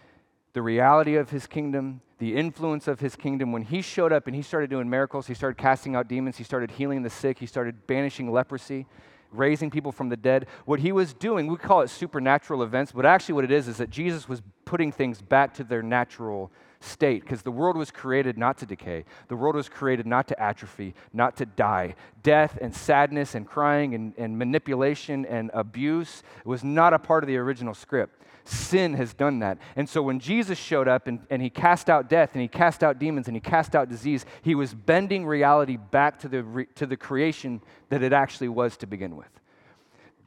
[0.54, 3.52] the reality of his kingdom, the influence of his kingdom.
[3.52, 6.44] When he showed up and he started doing miracles, he started casting out demons, he
[6.44, 8.88] started healing the sick, he started banishing leprosy,
[9.32, 10.48] raising people from the dead.
[10.66, 13.78] What he was doing, we call it supernatural events, but actually what it is is
[13.78, 18.38] that Jesus was putting things back to their natural state because the world was created
[18.38, 19.04] not to decay.
[19.28, 21.96] The world was created not to atrophy, not to die.
[22.24, 27.28] Death and sadness and crying and, and manipulation and abuse was not a part of
[27.28, 28.16] the original script.
[28.46, 29.60] Sin has done that.
[29.76, 32.84] And so when Jesus showed up and, and he cast out death and he cast
[32.84, 36.86] out demons and he cast out disease, he was bending reality back to the, to
[36.86, 39.30] the creation that it actually was to begin with.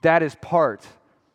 [0.03, 0.87] That is part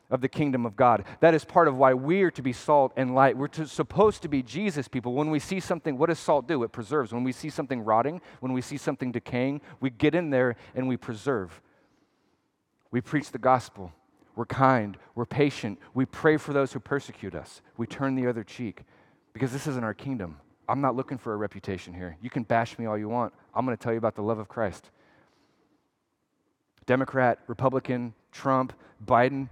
[0.09, 1.03] of the kingdom of God.
[1.19, 3.37] That is part of why we are to be salt and light.
[3.37, 5.13] We're to, supposed to be Jesus people.
[5.13, 6.63] When we see something, what does salt do?
[6.63, 7.13] It preserves.
[7.13, 10.87] When we see something rotting, when we see something decaying, we get in there and
[10.87, 11.61] we preserve.
[12.91, 13.91] We preach the gospel.
[14.37, 18.43] We're kind, we're patient, we pray for those who persecute us, we turn the other
[18.43, 18.83] cheek
[19.33, 20.37] because this isn't our kingdom.
[20.69, 22.17] I'm not looking for a reputation here.
[22.21, 23.33] You can bash me all you want.
[23.55, 24.91] I'm going to tell you about the love of Christ.
[26.85, 29.49] Democrat, Republican, Trump, Biden,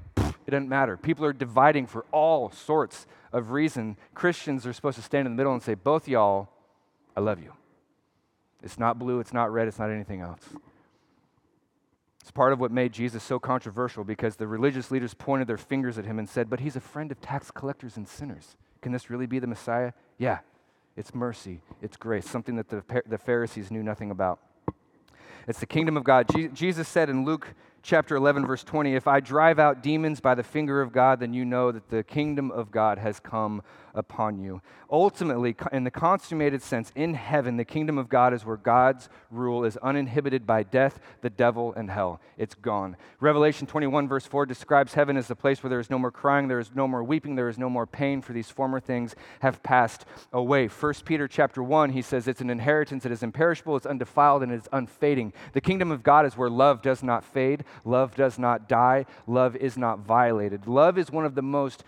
[0.48, 0.98] it doesn't matter.
[0.98, 3.98] People are dividing for all sorts of reason.
[4.14, 6.50] Christians are supposed to stand in the middle and say, both y'all,
[7.16, 7.54] I love you.
[8.62, 10.42] It's not blue, it's not red, it's not anything else.
[12.22, 16.00] It's part of what made Jesus so controversial because the religious leaders pointed their fingers
[16.00, 18.58] at him and said, But he's a friend of tax collectors and sinners.
[18.82, 19.92] Can this really be the Messiah?
[20.18, 20.40] Yeah,
[20.96, 24.40] it's mercy, it's grace, something that the, the Pharisees knew nothing about.
[25.48, 26.28] It's the kingdom of God.
[26.36, 27.54] Je- Jesus said in Luke
[27.86, 31.34] chapter 11, verse 20, If I drive out demons by the finger of God, then
[31.34, 33.62] you know that the kingdom of God has come
[33.94, 34.62] upon you.
[34.92, 39.64] Ultimately, in the consummated sense, in heaven, the kingdom of God is where God's rule
[39.64, 42.22] is uninhibited by death, the devil, and hell.
[42.38, 42.98] It's gone.
[43.20, 46.48] Revelation 21, verse 4 describes heaven as the place where there is no more crying,
[46.48, 49.64] there is no more weeping, there is no more pain, for these former things have
[49.64, 50.68] passed away.
[50.68, 54.52] 1 Peter chapter 1, he says, It's an inheritance that is imperishable, it's undefiled, and
[54.52, 55.34] it's unfading.
[55.54, 59.56] The kingdom of God is where love does not fade, love does not die, love
[59.56, 60.68] is not violated.
[60.68, 61.84] Love is one of the most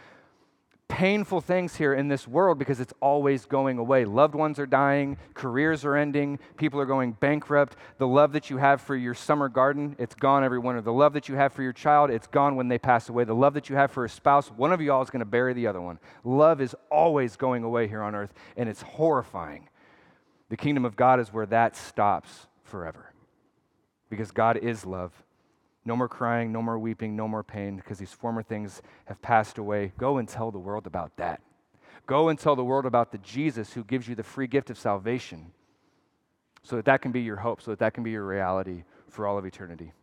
[0.87, 4.05] painful things here in this world because it's always going away.
[4.05, 7.75] Loved ones are dying, careers are ending, people are going bankrupt.
[7.97, 10.81] The love that you have for your summer garden, it's gone every winter.
[10.81, 13.25] The love that you have for your child, it's gone when they pass away.
[13.25, 15.25] The love that you have for a spouse, one of you all is going to
[15.25, 15.99] bury the other one.
[16.23, 19.69] Love is always going away here on earth, and it's horrifying.
[20.49, 23.13] The kingdom of God is where that stops forever
[24.09, 25.11] because God is love
[25.87, 29.57] no more crying, no more weeping, no more pain, because these former things have passed
[29.57, 29.93] away.
[29.97, 31.41] Go and tell the world about that.
[32.05, 34.77] Go and tell the world about the Jesus who gives you the free gift of
[34.77, 35.51] salvation
[36.61, 39.25] so that that can be your hope, so that that can be your reality for
[39.25, 39.93] all of eternity.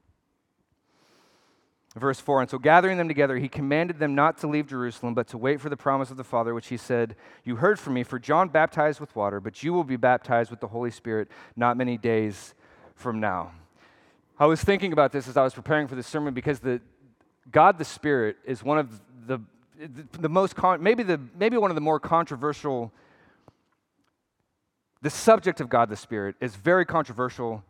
[1.97, 5.29] Verse 4 And so gathering them together, he commanded them not to leave Jerusalem, but
[5.29, 8.03] to wait for the promise of the Father, which he said, You heard from me,
[8.03, 11.77] for John baptized with water, but you will be baptized with the Holy Spirit not
[11.77, 12.55] many days
[12.95, 13.53] from now.
[14.39, 16.81] I was thinking about this as I was preparing for this sermon because the,
[17.51, 19.41] God the Spirit is one of the,
[20.19, 22.93] the most, con- maybe, the, maybe one of the more controversial.
[25.03, 27.63] The subject of God the Spirit is very controversial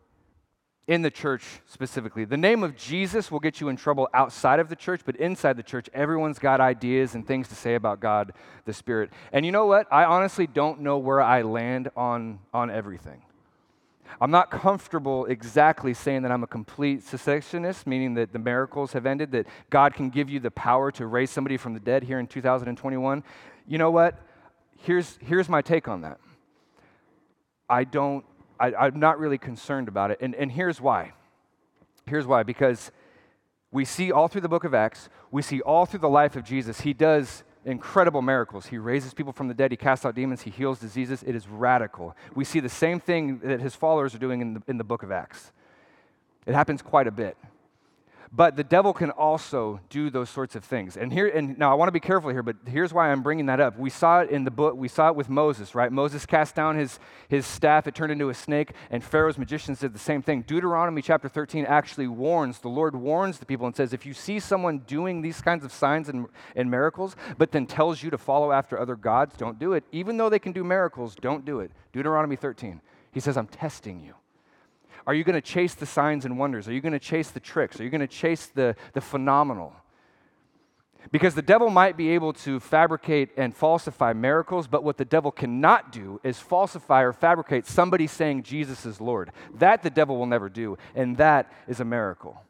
[0.87, 2.25] in the church specifically.
[2.25, 5.57] The name of Jesus will get you in trouble outside of the church, but inside
[5.57, 8.33] the church, everyone's got ideas and things to say about God
[8.65, 9.11] the Spirit.
[9.31, 9.91] And you know what?
[9.91, 13.21] I honestly don't know where I land on, on everything.
[14.21, 19.05] I'm not comfortable exactly saying that I'm a complete cessationist, meaning that the miracles have
[19.05, 22.19] ended, that God can give you the power to raise somebody from the dead here
[22.19, 23.23] in 2021.
[23.67, 24.19] You know what?
[24.77, 26.19] Here's, here's my take on that.
[27.69, 28.23] I don't,
[28.59, 30.19] I, am not really concerned about it.
[30.21, 31.13] And, and here's why.
[32.05, 32.43] Here's why.
[32.43, 32.91] Because
[33.71, 36.43] we see all through the book of Acts, we see all through the life of
[36.43, 38.67] Jesus, he does incredible miracles.
[38.67, 41.23] He raises people from the dead, he casts out demons, he heals diseases.
[41.23, 42.15] It is radical.
[42.35, 45.03] We see the same thing that his followers are doing in the, in the book
[45.03, 45.51] of Acts.
[46.45, 47.37] It happens quite a bit.
[48.35, 50.97] But the devil can also do those sorts of things.
[50.97, 53.45] And here, and now I want to be careful here, but here's why I'm bringing
[53.45, 53.79] that up.
[53.79, 55.89] We saw it in the book, we saw it with Moses, right?
[55.89, 59.93] Moses cast down his, his staff, it turned into a snake, and Pharaoh's magicians did
[59.93, 60.41] the same thing.
[60.41, 64.41] Deuteronomy chapter 13 actually warns, the Lord warns the people and says, if you see
[64.41, 68.51] someone doing these kinds of signs and, and miracles, but then tells you to follow
[68.51, 69.85] after other gods, don't do it.
[69.93, 71.71] Even though they can do miracles, don't do it.
[71.93, 72.81] Deuteronomy 13.
[73.13, 74.15] He says, I'm testing you.
[75.07, 76.67] Are you going to chase the signs and wonders?
[76.67, 77.79] Are you going to chase the tricks?
[77.79, 79.73] Are you going to chase the, the phenomenal?
[81.11, 85.31] Because the devil might be able to fabricate and falsify miracles, but what the devil
[85.31, 89.31] cannot do is falsify or fabricate somebody saying Jesus is Lord.
[89.53, 92.41] That the devil will never do, and that is a miracle.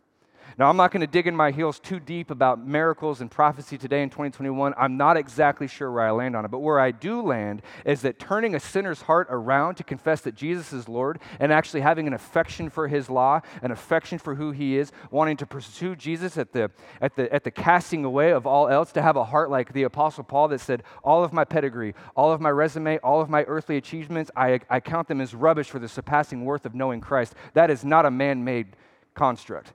[0.57, 3.77] Now, I'm not going to dig in my heels too deep about miracles and prophecy
[3.77, 4.73] today in 2021.
[4.77, 8.03] I'm not exactly sure where I land on it, but where I do land is
[8.03, 12.07] that turning a sinner's heart around to confess that Jesus is Lord and actually having
[12.07, 16.37] an affection for his law, an affection for who he is, wanting to pursue Jesus
[16.37, 19.49] at the, at the, at the casting away of all else, to have a heart
[19.49, 23.19] like the Apostle Paul that said, All of my pedigree, all of my resume, all
[23.19, 26.73] of my earthly achievements, I, I count them as rubbish for the surpassing worth of
[26.73, 27.35] knowing Christ.
[27.55, 28.77] That is not a man made
[29.15, 29.73] construct.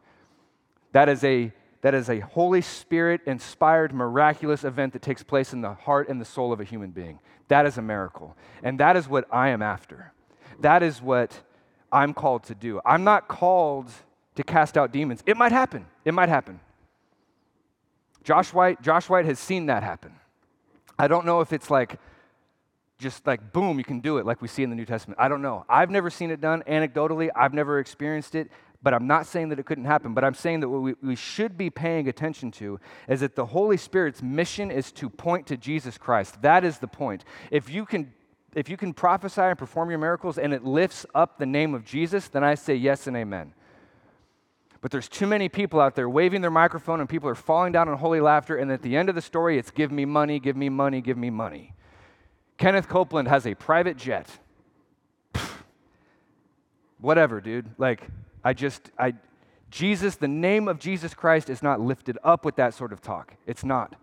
[0.92, 5.62] That is a that is a Holy Spirit inspired, miraculous event that takes place in
[5.62, 7.20] the heart and the soul of a human being.
[7.48, 8.37] That is a miracle.
[8.62, 10.12] And that is what I am after.
[10.61, 11.40] That is what
[11.90, 12.83] I'm called to do.
[12.85, 13.90] I'm not called
[14.35, 15.22] to cast out demons.
[15.24, 15.87] It might happen.
[16.05, 16.61] It might happen.
[18.22, 20.12] Josh White, Josh White has seen that happen.
[20.98, 21.98] I don't know if it's like
[22.98, 25.18] just like boom, you can do it like we see in the New Testament.
[25.18, 25.64] I don't know.
[25.68, 27.31] I've never seen it done anecdotally.
[27.35, 28.50] I've never experienced it.
[28.82, 31.14] But I'm not saying that it couldn't happen, but I'm saying that what we, we
[31.14, 35.56] should be paying attention to is that the Holy Spirit's mission is to point to
[35.56, 36.40] Jesus Christ.
[36.40, 37.24] That is the point.
[37.50, 38.12] If you can
[38.54, 41.84] if you can prophesy and perform your miracles and it lifts up the name of
[41.84, 43.54] Jesus, then I say yes and amen.
[44.80, 47.88] But there's too many people out there waving their microphone and people are falling down
[47.88, 50.56] in holy laughter, and at the end of the story, it's give me money, give
[50.56, 51.74] me money, give me money.
[52.56, 54.26] Kenneth Copeland has a private jet.
[56.98, 57.66] Whatever, dude.
[57.78, 58.08] Like,
[58.44, 59.14] I just, I,
[59.70, 63.35] Jesus, the name of Jesus Christ is not lifted up with that sort of talk.
[63.46, 63.96] It's not.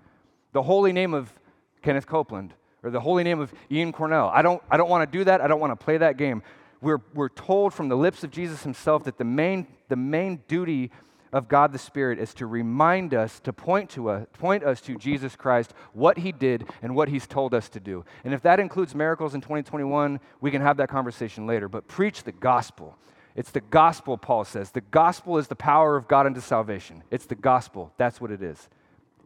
[0.54, 1.34] The holy name of
[1.82, 4.30] Kenneth Copeland or the holy name of Ian Cornell.
[4.34, 5.42] I don't, I don't want to do that.
[5.42, 6.44] I don't want to play that game.
[6.82, 10.92] We're, we're told from the lips of Jesus himself that the main, the main duty
[11.34, 14.96] of God the Spirit is to remind us, to point, to us, point us to
[14.96, 18.06] Jesus Christ, what he did and what he's told us to do.
[18.24, 21.68] And if that includes miracles in 2021, we can have that conversation later.
[21.68, 22.98] But preach the gospel.
[23.38, 24.72] It's the gospel, Paul says.
[24.72, 27.04] The gospel is the power of God unto salvation.
[27.12, 27.94] It's the gospel.
[27.96, 28.68] That's what it is.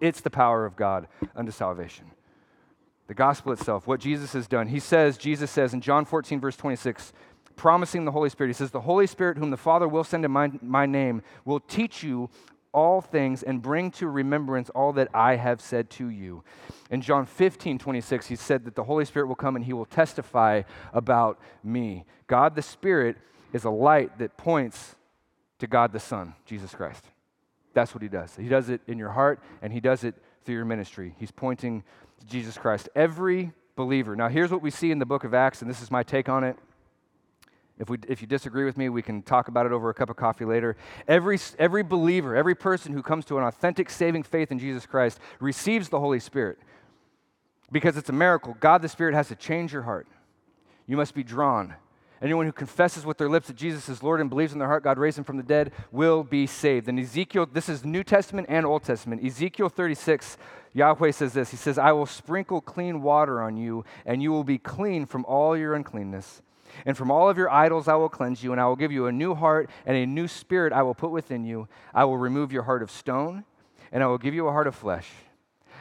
[0.01, 2.11] It's the power of God unto salvation.
[3.07, 4.67] The gospel itself, what Jesus has done.
[4.67, 7.13] He says, Jesus says in John 14, verse 26,
[7.55, 10.31] promising the Holy Spirit, he says, The Holy Spirit, whom the Father will send in
[10.31, 12.29] my, my name, will teach you
[12.73, 16.43] all things and bring to remembrance all that I have said to you.
[16.89, 19.85] In John 15, 26, he said that the Holy Spirit will come and he will
[19.85, 22.05] testify about me.
[22.27, 23.17] God the Spirit
[23.53, 24.95] is a light that points
[25.59, 27.05] to God the Son, Jesus Christ.
[27.73, 28.35] That's what he does.
[28.35, 31.15] He does it in your heart and he does it through your ministry.
[31.19, 31.83] He's pointing
[32.19, 32.89] to Jesus Christ.
[32.95, 34.15] Every believer.
[34.15, 36.29] Now, here's what we see in the book of Acts, and this is my take
[36.29, 36.57] on it.
[37.79, 40.09] If, we, if you disagree with me, we can talk about it over a cup
[40.09, 40.75] of coffee later.
[41.07, 45.19] Every, every believer, every person who comes to an authentic saving faith in Jesus Christ
[45.39, 46.59] receives the Holy Spirit
[47.71, 48.55] because it's a miracle.
[48.59, 50.07] God the Spirit has to change your heart.
[50.85, 51.75] You must be drawn.
[52.21, 54.83] Anyone who confesses with their lips that Jesus is Lord and believes in their heart
[54.83, 56.87] God raised him from the dead will be saved.
[56.87, 59.25] And Ezekiel, this is New Testament and Old Testament.
[59.25, 60.37] Ezekiel 36,
[60.73, 64.43] Yahweh says this He says, I will sprinkle clean water on you, and you will
[64.43, 66.43] be clean from all your uncleanness.
[66.85, 69.07] And from all of your idols I will cleanse you, and I will give you
[69.07, 71.67] a new heart, and a new spirit I will put within you.
[71.93, 73.45] I will remove your heart of stone,
[73.91, 75.09] and I will give you a heart of flesh.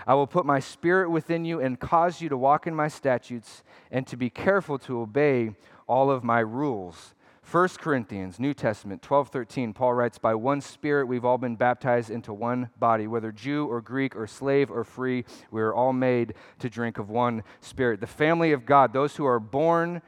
[0.07, 3.63] I will put my spirit within you and cause you to walk in my statutes
[3.91, 5.55] and to be careful to obey
[5.91, 7.15] all of my rules.
[7.51, 12.09] 1 Corinthians, New Testament, 12, 13, Paul writes, By one Spirit we've all been baptized
[12.09, 16.35] into one body, whether Jew or Greek or slave or free, we are all made
[16.61, 18.01] to drink of one Spirit.
[18.01, 20.01] The family of God, those who are born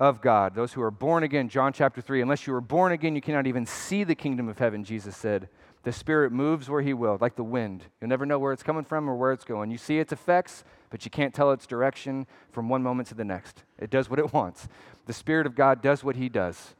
[0.00, 3.14] of God, those who are born again, John chapter 3, unless you are born again,
[3.14, 5.48] you cannot even see the kingdom of heaven, Jesus said.
[5.84, 7.84] The Spirit moves where He will, like the wind.
[8.00, 9.70] You'll never know where it's coming from or where it's going.
[9.70, 13.24] You see its effects, but you can't tell its direction from one moment to the
[13.24, 13.62] next.
[13.78, 14.68] It does what it wants.
[15.08, 16.74] The Spirit of God does what He does.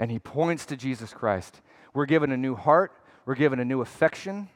[0.00, 1.60] And He points to Jesus Christ.
[1.94, 2.90] We're given a new heart,
[3.24, 4.48] we're given a new affection.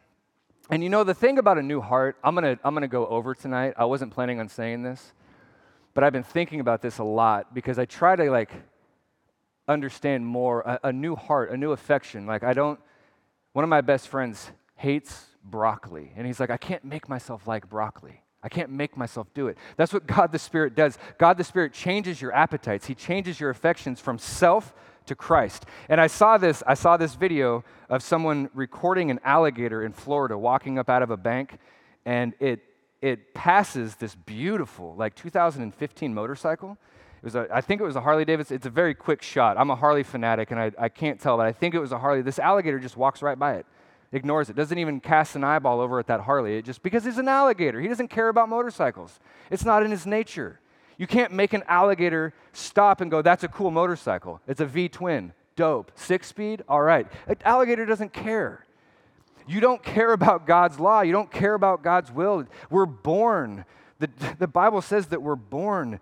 [0.68, 2.88] And you know, the thing about a new heart, I'm going to I'm going to
[2.88, 3.74] go over tonight.
[3.76, 5.12] I wasn't planning on saying this,
[5.94, 8.50] but I've been thinking about this a lot because I try to like
[9.68, 12.26] understand more a, a new heart, a new affection.
[12.26, 12.80] Like, I don't
[13.52, 16.12] One of my best friends hates broccoli.
[16.16, 18.24] And he's like, I can't make myself like broccoli.
[18.42, 19.58] I can't make myself do it.
[19.76, 20.98] That's what God the Spirit does.
[21.18, 22.86] God the Spirit changes your appetites.
[22.86, 24.72] He changes your affections from self
[25.06, 25.66] to Christ.
[25.88, 30.38] And I saw this I saw this video of someone recording an alligator in Florida
[30.38, 31.58] walking up out of a bank
[32.06, 32.60] and it
[33.02, 36.78] it passes this beautiful like 2015 motorcycle.
[37.22, 38.56] It was a, I think it was a Harley Davidson.
[38.56, 39.58] It's a very quick shot.
[39.58, 41.98] I'm a Harley fanatic and I, I can't tell, but I think it was a
[41.98, 42.22] Harley.
[42.22, 43.66] This alligator just walks right by it
[44.12, 46.56] ignores it, doesn't even cast an eyeball over at that Harley.
[46.56, 47.80] It just because he's an alligator.
[47.80, 49.20] He doesn't care about motorcycles.
[49.50, 50.60] It's not in his nature.
[50.98, 54.40] You can't make an alligator stop and go, that's a cool motorcycle.
[54.46, 55.32] It's a V twin.
[55.56, 55.92] Dope.
[55.94, 56.62] Six speed?
[56.68, 57.06] All right.
[57.26, 58.66] An alligator doesn't care.
[59.46, 61.00] You don't care about God's law.
[61.00, 62.46] You don't care about God's will.
[62.70, 63.64] We're born.
[63.98, 64.08] The,
[64.38, 66.00] the Bible says that we're born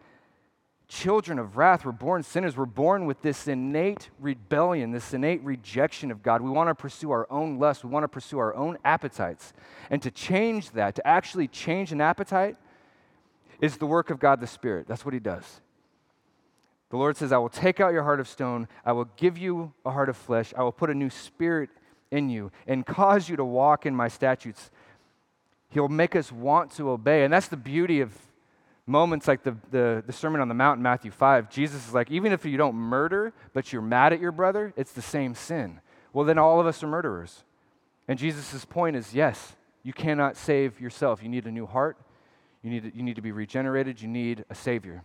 [0.89, 1.84] children of wrath.
[1.84, 2.57] We're born sinners.
[2.57, 6.41] We're born with this innate rebellion, this innate rejection of God.
[6.41, 7.84] We want to pursue our own lust.
[7.84, 9.53] We want to pursue our own appetites.
[9.91, 12.57] And to change that, to actually change an appetite,
[13.61, 14.86] is the work of God the Spirit.
[14.89, 15.61] That's what He does.
[16.91, 18.66] The Lord says, I will take out your heart of stone.
[18.84, 20.55] I will give you a heart of flesh.
[20.57, 21.68] I will put a new spirit
[22.11, 24.70] in you and cause you to walk in my statutes.
[25.68, 27.24] He'll make us want to obey.
[27.24, 28.16] And that's the beauty of
[28.89, 32.11] moments like the, the, the, Sermon on the Mount in Matthew 5, Jesus is like,
[32.11, 35.80] even if you don't murder, but you're mad at your brother, it's the same sin.
[36.12, 37.45] Well, then all of us are murderers.
[38.09, 41.22] And Jesus' point is yes, you cannot save yourself.
[41.22, 41.99] You need a new heart,
[42.62, 45.05] you need, you need to be regenerated, you need a Savior.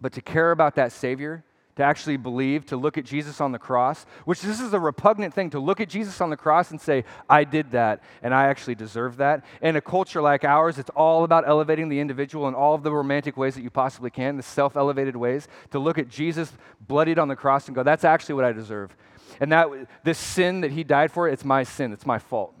[0.00, 1.44] But to care about that Savior,
[1.80, 5.32] to actually believe, to look at Jesus on the cross, which this is a repugnant
[5.32, 8.48] thing to look at Jesus on the cross and say, I did that and I
[8.48, 9.42] actually deserve that.
[9.62, 12.92] In a culture like ours, it's all about elevating the individual in all of the
[12.92, 16.52] romantic ways that you possibly can, the self elevated ways, to look at Jesus
[16.86, 18.94] bloodied on the cross and go, that's actually what I deserve.
[19.40, 19.70] And that
[20.04, 22.54] this sin that he died for, it's my sin, it's my fault.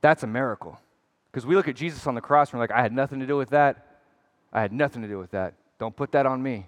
[0.00, 0.78] That's a miracle.
[1.32, 3.26] Because we look at Jesus on the cross and we're like, I had nothing to
[3.26, 3.98] do with that.
[4.52, 5.54] I had nothing to do with that.
[5.80, 6.66] Don't put that on me.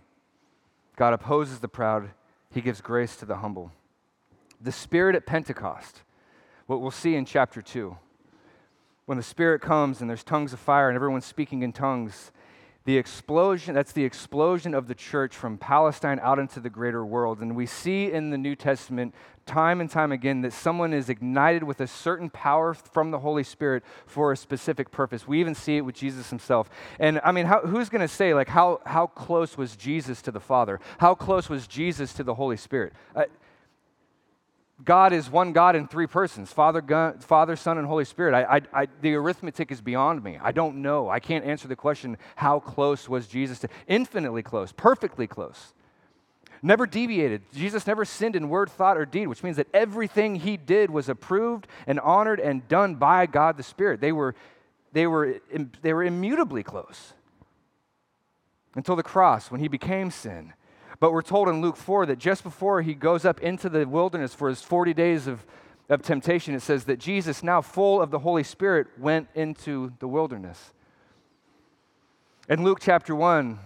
[0.97, 2.11] God opposes the proud,
[2.51, 3.73] he gives grace to the humble.
[4.61, 6.03] The Spirit at Pentecost,
[6.67, 7.97] what we'll see in chapter 2.
[9.07, 12.33] When the Spirit comes and there's tongues of fire and everyone's speaking in tongues,
[12.85, 17.41] the explosion, that's the explosion of the church from Palestine out into the greater world.
[17.41, 19.15] And we see in the New Testament
[19.47, 23.43] time and time again that someone is ignited with a certain power from the Holy
[23.43, 25.27] Spirit for a specific purpose.
[25.27, 26.69] We even see it with Jesus himself.
[26.99, 30.31] And I mean, how, who's going to say, like, how, how close was Jesus to
[30.31, 30.79] the Father?
[30.99, 32.93] How close was Jesus to the Holy Spirit?
[33.17, 33.25] Uh,
[34.83, 38.35] God is one God in three persons Father, God, Father Son, and Holy Spirit.
[38.35, 40.39] I, I, I, the arithmetic is beyond me.
[40.43, 41.09] I don't know.
[41.09, 43.69] I can't answer the question how close was Jesus to?
[43.87, 45.75] Infinitely close, perfectly close.
[46.61, 47.43] Never deviated.
[47.53, 51.09] Jesus never sinned in word, thought, or deed, which means that everything he did was
[51.09, 54.01] approved and honored and done by God the Spirit.
[54.01, 54.35] They were,
[54.93, 55.41] they were,
[55.83, 57.13] they were immutably close
[58.75, 60.55] until the cross when he became sin
[61.05, 64.33] but we're told in Luke 4 that just before he goes up into the wilderness
[64.33, 65.45] for his 40 days of,
[65.91, 70.09] of temptation, it says that Jesus, now full of the Holy Spirit, went into the
[70.09, 70.73] wilderness.
[72.49, 73.59] In Luke chapter 1,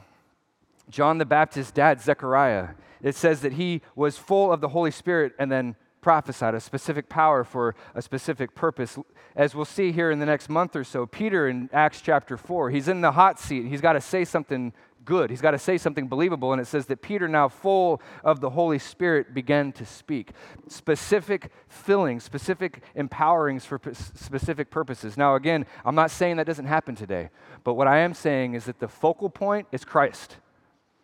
[0.90, 2.70] John the Baptist's dad, Zechariah,
[3.02, 7.08] it says that he was full of the Holy Spirit and then prophesied a specific
[7.08, 8.98] power for a specific purpose.
[9.36, 12.70] As we'll see here in the next month or so, Peter in Acts chapter 4,
[12.70, 13.66] he's in the hot seat.
[13.66, 14.72] He's got to say something
[15.08, 15.30] good.
[15.30, 16.52] He's got to say something believable.
[16.52, 20.32] And it says that Peter, now full of the Holy Spirit, began to speak.
[20.68, 25.16] Specific fillings, specific empowerings for p- specific purposes.
[25.16, 27.30] Now, again, I'm not saying that doesn't happen today,
[27.64, 30.36] but what I am saying is that the focal point is Christ,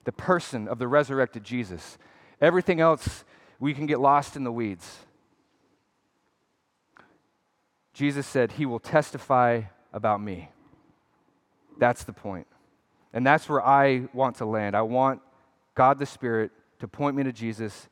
[0.05, 1.97] the person of the resurrected Jesus.
[2.43, 3.25] Everything else,
[3.59, 4.99] we can get lost in the weeds.
[7.95, 9.63] Jesus said, He will testify
[9.95, 10.51] about me.
[11.79, 12.47] That's the point.
[13.15, 14.77] And that's where I want to land.
[14.77, 15.23] I want
[15.75, 16.51] God the Spirit
[16.81, 17.89] to point me to Jesus,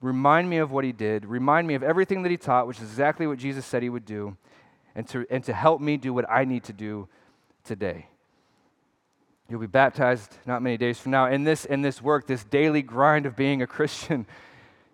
[0.00, 2.84] remind me of what he did, remind me of everything that he taught, which is
[2.84, 4.36] exactly what Jesus said he would do,
[4.94, 7.08] and to, and to help me do what I need to do
[7.62, 8.06] today.
[9.50, 11.26] You'll be baptized not many days from now.
[11.26, 14.26] In this, in this work, this daily grind of being a Christian,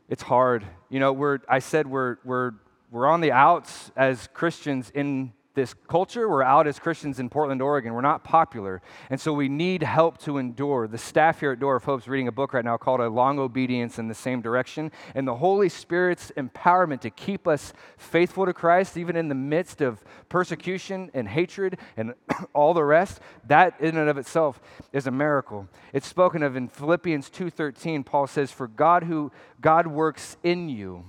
[0.08, 0.64] it's hard.
[0.88, 2.52] You know, we're, I said we're, we're,
[2.90, 6.26] we're on the outs as Christians in this culture.
[6.26, 7.92] We're out as Christians in Portland, Oregon.
[7.92, 8.80] We're not popular.
[9.10, 10.88] And so we need help to endure.
[10.88, 13.10] The staff here at Door of Hope is reading a book right now called A
[13.10, 14.90] Long Obedience in the Same Direction.
[15.14, 19.82] And the Holy Spirit's empowerment to keep us faithful to Christ, even in the midst
[19.82, 22.14] of persecution and hatred and
[22.54, 24.62] all the rest, that in and of itself
[24.94, 25.68] is a miracle.
[25.92, 28.06] It's spoken of in Philippians 2.13.
[28.06, 29.30] Paul says, For God who
[29.60, 31.04] God works in you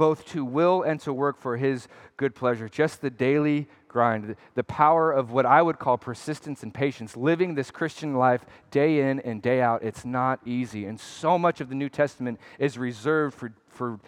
[0.00, 1.86] both to will and to work for his
[2.16, 2.70] good pleasure.
[2.70, 7.54] Just the daily grind, the power of what I would call persistence and patience, living
[7.54, 9.82] this Christian life day in and day out.
[9.82, 10.86] It's not easy.
[10.86, 14.00] And so much of the New Testament is reserved for, for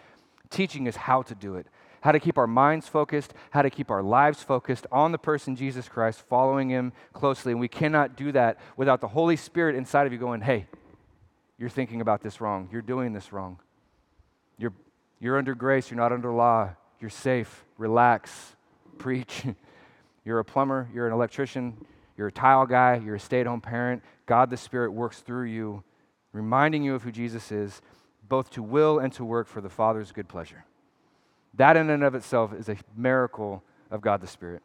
[0.49, 1.67] teaching us how to do it,
[2.01, 5.55] how to keep our minds focused, how to keep our lives focused on the person
[5.55, 7.51] Jesus Christ, following him closely.
[7.51, 10.65] And we cannot do that without the Holy Spirit inside of you going, hey,
[11.59, 12.67] you're thinking about this wrong.
[12.71, 13.59] You're doing this wrong.
[14.57, 14.73] You're,
[15.23, 15.89] you're under grace.
[15.89, 16.71] You're not under law.
[16.99, 17.63] You're safe.
[17.77, 18.55] Relax.
[18.97, 19.45] Preach.
[20.25, 20.89] you're a plumber.
[20.93, 21.77] You're an electrician.
[22.17, 23.01] You're a tile guy.
[23.03, 24.03] You're a stay at home parent.
[24.25, 25.81] God the Spirit works through you,
[26.33, 27.81] reminding you of who Jesus is,
[28.27, 30.65] both to will and to work for the Father's good pleasure.
[31.53, 34.61] That, in and of itself, is a miracle of God the Spirit.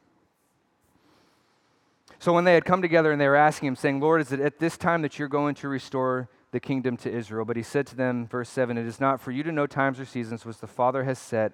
[2.19, 4.41] So, when they had come together and they were asking him, saying, Lord, is it
[4.41, 7.45] at this time that you're going to restore the kingdom to Israel.
[7.45, 10.01] But he said to them, verse 7, It is not for you to know times
[10.01, 11.53] or seasons which the Father has set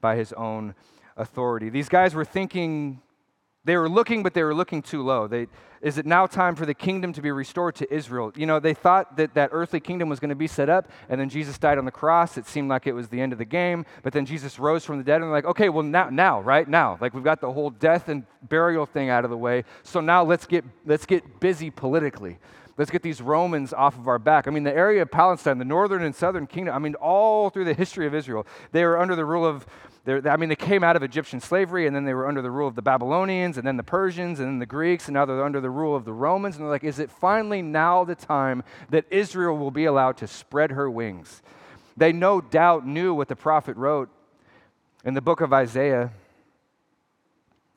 [0.00, 0.74] by his own
[1.16, 1.68] authority.
[1.68, 3.00] These guys were thinking,
[3.64, 5.28] they were looking, but they were looking too low.
[5.28, 5.46] They,
[5.80, 8.32] is it now time for the kingdom to be restored to Israel?
[8.34, 11.20] You know, they thought that that earthly kingdom was going to be set up, and
[11.20, 12.36] then Jesus died on the cross.
[12.36, 14.98] It seemed like it was the end of the game, but then Jesus rose from
[14.98, 17.52] the dead, and they're like, okay, well, now, now, right now, like we've got the
[17.52, 21.38] whole death and burial thing out of the way, so now let's get, let's get
[21.38, 22.38] busy politically.
[22.78, 24.48] Let's get these Romans off of our back.
[24.48, 27.66] I mean, the area of Palestine, the northern and southern kingdom, I mean, all through
[27.66, 29.66] the history of Israel, they were under the rule of,
[30.06, 32.66] I mean, they came out of Egyptian slavery, and then they were under the rule
[32.66, 35.60] of the Babylonians, and then the Persians, and then the Greeks, and now they're under
[35.60, 36.56] the rule of the Romans.
[36.56, 40.26] And they're like, is it finally now the time that Israel will be allowed to
[40.26, 41.42] spread her wings?
[41.96, 44.08] They no doubt knew what the prophet wrote
[45.04, 46.10] in the book of Isaiah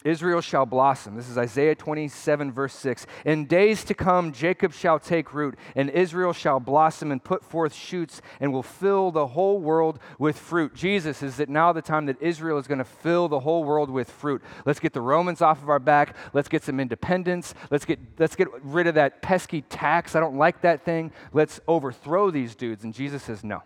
[0.06, 1.16] Israel shall blossom.
[1.16, 3.08] This is Isaiah 27, verse 6.
[3.26, 7.74] In days to come, Jacob shall take root, and Israel shall blossom and put forth
[7.74, 10.76] shoots, and will fill the whole world with fruit.
[10.76, 13.90] Jesus, is it now the time that Israel is going to fill the whole world
[13.90, 14.44] with fruit?
[14.64, 16.16] Let's get the Romans off of our back.
[16.34, 17.56] Let's get some independence.
[17.72, 20.16] Let's get, let's get rid of that pesky tax.
[20.16, 21.12] I don't like that thing.
[21.34, 22.84] Let's overthrow these dudes.
[22.84, 23.64] And Jesus says, no.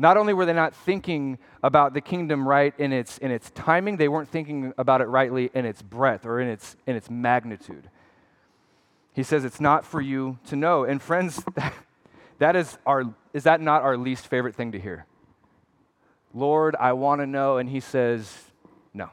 [0.00, 3.98] Not only were they not thinking about the kingdom right in its, in its timing,
[3.98, 7.90] they weren't thinking about it rightly in its breadth or in its, in its magnitude.
[9.12, 10.84] He says it's not for you to know.
[10.84, 11.44] And friends,
[12.38, 15.04] that is, our, is that not our least favorite thing to hear?
[16.32, 17.58] Lord, I want to know.
[17.58, 18.34] And he says,
[18.94, 19.10] No.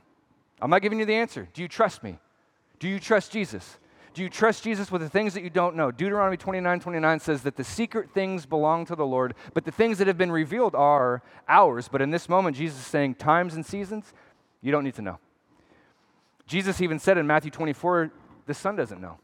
[0.62, 1.50] I'm not giving you the answer.
[1.54, 2.18] Do you trust me?
[2.80, 3.78] Do you trust Jesus?
[4.18, 5.92] Do you trust Jesus with the things that you don't know?
[5.92, 10.00] Deuteronomy 29 29 says that the secret things belong to the Lord, but the things
[10.00, 11.88] that have been revealed are ours.
[11.88, 14.12] But in this moment, Jesus is saying, times and seasons,
[14.60, 15.20] you don't need to know.
[16.48, 18.12] Jesus even said in Matthew 24,
[18.48, 19.20] the Son doesn't know.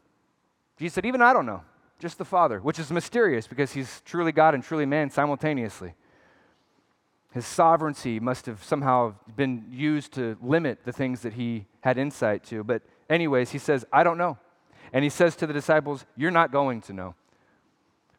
[0.78, 1.62] Jesus said, even I don't know,
[1.98, 5.94] just the Father, which is mysterious because he's truly God and truly man simultaneously.
[7.32, 12.44] His sovereignty must have somehow been used to limit the things that he had insight
[12.44, 12.62] to.
[12.62, 14.38] But, anyways, he says, I don't know.
[14.94, 17.14] And he says to the disciples, You're not going to know.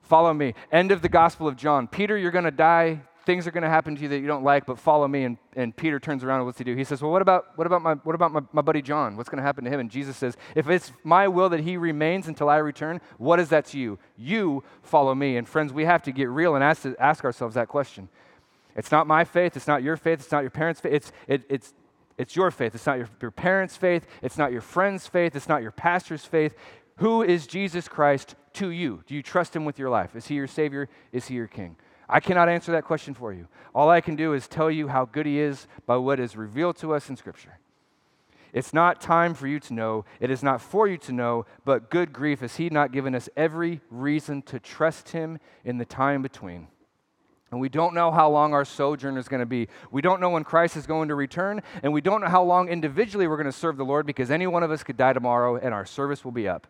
[0.04, 0.54] Follow me.
[0.72, 1.88] End of the Gospel of John.
[1.88, 3.02] Peter, you're going to die.
[3.26, 5.24] Things are going to happen to you that you don't like, but follow me.
[5.24, 6.76] And, and Peter turns around and what's he do?
[6.76, 9.16] He says, Well, what about, what about, my, what about my, my buddy John?
[9.16, 9.80] What's going to happen to him?
[9.80, 13.50] And Jesus says, If it's my will that he remains until I return, what is
[13.50, 13.98] that to you?
[14.18, 15.38] You follow me.
[15.38, 18.10] And friends, we have to get real and ask, ask ourselves that question.
[18.76, 19.56] It's not my faith.
[19.56, 20.20] It's not your faith.
[20.20, 20.94] It's not your parents' faith.
[20.94, 21.74] It's, it, it's
[22.18, 22.76] it's your faith.
[22.76, 24.08] It's not your, your parents' faith.
[24.22, 25.36] It's not your friend's faith.
[25.36, 26.56] It's not your pastor's faith.
[26.98, 29.04] Who is Jesus Christ to you?
[29.06, 30.16] Do you trust him with your life?
[30.16, 30.88] Is he your Savior?
[31.12, 31.76] Is he your King?
[32.08, 33.48] I cannot answer that question for you.
[33.74, 36.78] All I can do is tell you how good he is by what is revealed
[36.78, 37.60] to us in Scripture.
[38.54, 40.06] It's not time for you to know.
[40.22, 43.28] It is not for you to know, but good grief, has he not given us
[43.36, 46.68] every reason to trust him in the time between?
[47.52, 49.68] And we don't know how long our sojourn is going to be.
[49.92, 52.70] We don't know when Christ is going to return, and we don't know how long
[52.70, 55.56] individually we're going to serve the Lord because any one of us could die tomorrow
[55.56, 56.68] and our service will be up.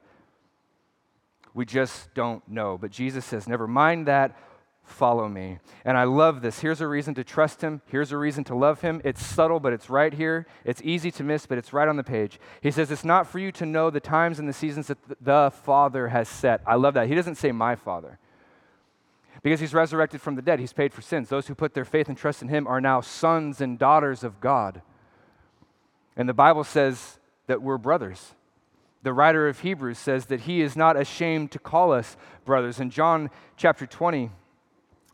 [1.53, 2.77] We just don't know.
[2.77, 4.37] But Jesus says, Never mind that,
[4.83, 5.59] follow me.
[5.85, 6.59] And I love this.
[6.59, 7.81] Here's a reason to trust him.
[7.87, 9.01] Here's a reason to love him.
[9.05, 10.45] It's subtle, but it's right here.
[10.65, 12.37] It's easy to miss, but it's right on the page.
[12.61, 15.51] He says, It's not for you to know the times and the seasons that the
[15.63, 16.61] Father has set.
[16.67, 17.07] I love that.
[17.07, 18.19] He doesn't say, My Father
[19.45, 20.59] because he's resurrected from the dead.
[20.59, 21.29] He's paid for sins.
[21.29, 24.41] Those who put their faith and trust in him are now sons and daughters of
[24.41, 24.81] God.
[26.17, 28.33] And the Bible says that we're brothers.
[29.03, 32.79] The writer of Hebrews says that he is not ashamed to call us brothers.
[32.79, 34.31] In John chapter 20,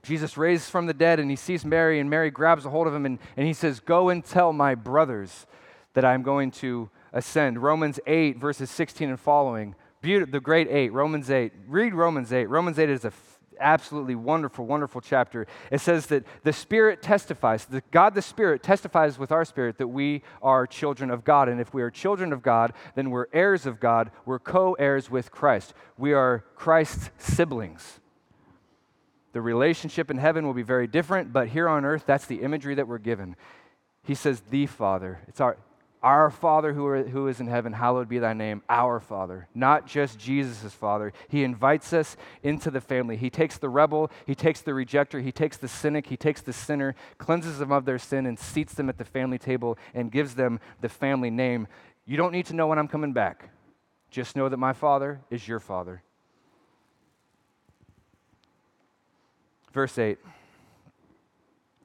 [0.02, 2.96] Jesus raises from the dead and he sees Mary, and Mary grabs a hold of
[2.96, 5.46] him and, and he says, Go and tell my brothers
[5.94, 7.62] that I'm going to ascend.
[7.62, 9.76] Romans 8, verses 16 and following.
[10.02, 11.52] The great 8, Romans 8.
[11.68, 12.46] Read Romans 8.
[12.46, 13.12] Romans 8 is a
[13.62, 15.48] absolutely wonderful, wonderful chapter.
[15.72, 20.24] It says that the Spirit testifies, God the Spirit testifies with our spirit that we
[20.42, 21.48] are children of God.
[21.48, 24.12] And if we are children of God, then we're heirs of God.
[24.26, 25.74] We're co heirs with Christ.
[25.98, 28.00] We are Christ's siblings.
[29.34, 32.76] The relationship in heaven will be very different, but here on earth, that's the imagery
[32.76, 33.36] that we're given.
[34.04, 35.20] He says, the Father.
[35.28, 35.58] It's our,
[36.04, 39.86] our Father who, are, who is in heaven, hallowed be thy name, our Father, not
[39.86, 41.14] just Jesus' Father.
[41.28, 43.18] He invites us into the family.
[43.18, 46.54] He takes the rebel, he takes the rejecter, he takes the cynic, he takes the
[46.54, 50.36] sinner, cleanses them of their sin, and seats them at the family table and gives
[50.36, 51.68] them the family name.
[52.06, 53.50] You don't need to know when I'm coming back.
[54.10, 56.04] Just know that my Father is your Father.
[59.72, 60.18] Verse 8.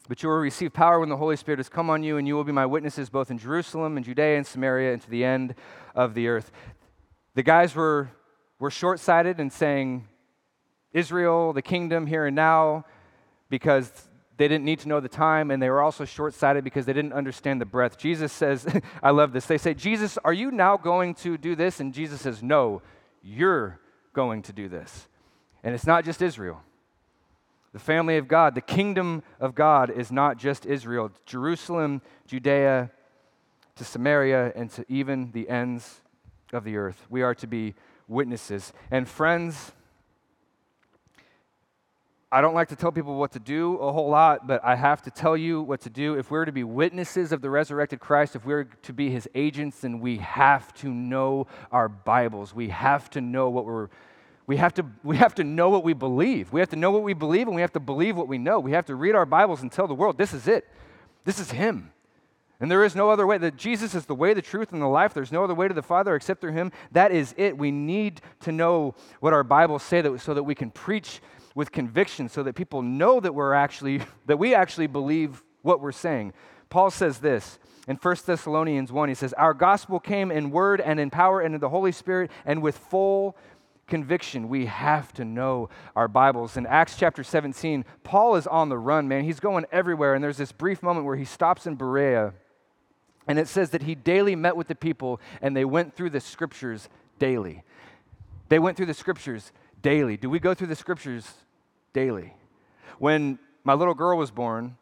[0.09, 2.35] But you will receive power when the Holy Spirit has come on you, and you
[2.35, 5.55] will be my witnesses both in Jerusalem and Judea and Samaria and to the end
[5.95, 6.53] of the earth.
[7.35, 8.11] The guys were,
[8.59, 10.07] were short sighted and saying,
[10.93, 12.87] Israel, the kingdom here and now,
[13.51, 13.91] because
[14.37, 16.93] they didn't need to know the time, and they were also short sighted because they
[16.93, 17.99] didn't understand the breadth.
[17.99, 18.67] Jesus says,
[19.03, 19.47] I love this.
[19.47, 21.81] They say, Jesus, are you now going to do this?
[21.81, 22.83] And Jesus says, No,
[23.23, 23.81] you're
[24.13, 25.09] going to do this.
[25.63, 26.63] And it's not just Israel.
[27.77, 32.91] The family of God, the kingdom of God is not just Israel, Jerusalem, Judea,
[33.75, 36.01] to Samaria, and to even the ends
[36.55, 37.05] of the earth.
[37.11, 37.75] We are to be
[38.09, 38.73] witnesses.
[38.91, 39.73] And friends,
[42.33, 45.03] I don't like to tell people what to do a whole lot, but I have
[45.03, 46.15] to tell you what to do.
[46.15, 49.81] If we're to be witnesses of the resurrected Christ, if we're to be his agents,
[49.81, 52.55] then we have to know our Bibles.
[52.55, 53.91] We have to know what we're
[54.47, 56.53] we have, to, we have to know what we believe.
[56.53, 58.61] We have to know what we believe, and we have to believe what we know.
[58.61, 60.69] We have to read our Bibles and tell the world this is it.
[61.25, 61.93] This is Him.
[62.61, 63.39] And there is no other way.
[63.39, 65.13] That Jesus is the way, the truth, and the life.
[65.13, 66.71] There's no other way to the Father except through Him.
[66.93, 67.59] That is it.
[67.59, 71.21] We need to know what our Bibles say that, so that we can preach
[71.57, 75.93] with conviction, so that people know that we're actually that we actually believe what we're
[75.93, 76.33] saying.
[76.71, 79.09] Paul says this in 1 Thessalonians 1.
[79.09, 82.31] He says, Our gospel came in word and in power and in the Holy Spirit
[82.45, 83.37] and with full
[83.87, 84.49] conviction.
[84.49, 86.57] We have to know our Bibles.
[86.57, 89.25] In Acts chapter 17, Paul is on the run, man.
[89.25, 90.15] He's going everywhere.
[90.15, 92.35] And there's this brief moment where he stops in Berea.
[93.29, 96.21] And it says that he daily met with the people and they went through the
[96.21, 97.63] scriptures daily.
[98.49, 100.17] They went through the scriptures daily.
[100.17, 101.29] Do we go through the scriptures
[101.93, 102.35] daily?
[102.99, 104.77] When my little girl was born,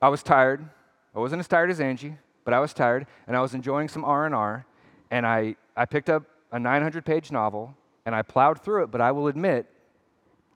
[0.00, 0.68] I was tired.
[1.14, 4.04] I wasn't as tired as Angie, but I was tired and I was enjoying some
[4.04, 4.66] R&R
[5.10, 9.00] and I, I picked up a 900 page novel and I plowed through it, but
[9.00, 9.66] I will admit,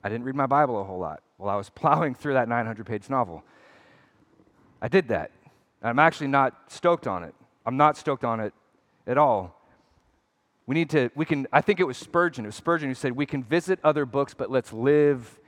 [0.02, 2.86] I didn't read my Bible a whole lot while I was plowing through that 900
[2.86, 3.42] page novel.
[4.80, 5.30] I did that.
[5.82, 7.34] I'm actually not stoked on it.
[7.64, 8.52] I'm not stoked on it
[9.06, 9.60] at all.
[10.66, 12.44] We need to, we can, I think it was Spurgeon.
[12.44, 15.38] It was Spurgeon who said, We can visit other books, but let's live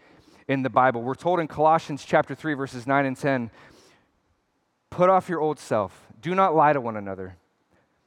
[0.47, 1.03] in the Bible.
[1.03, 3.51] We're told in Colossians chapter 3, verses 9 and 10,
[4.91, 6.07] put off your old self.
[6.21, 7.37] Do not lie to one another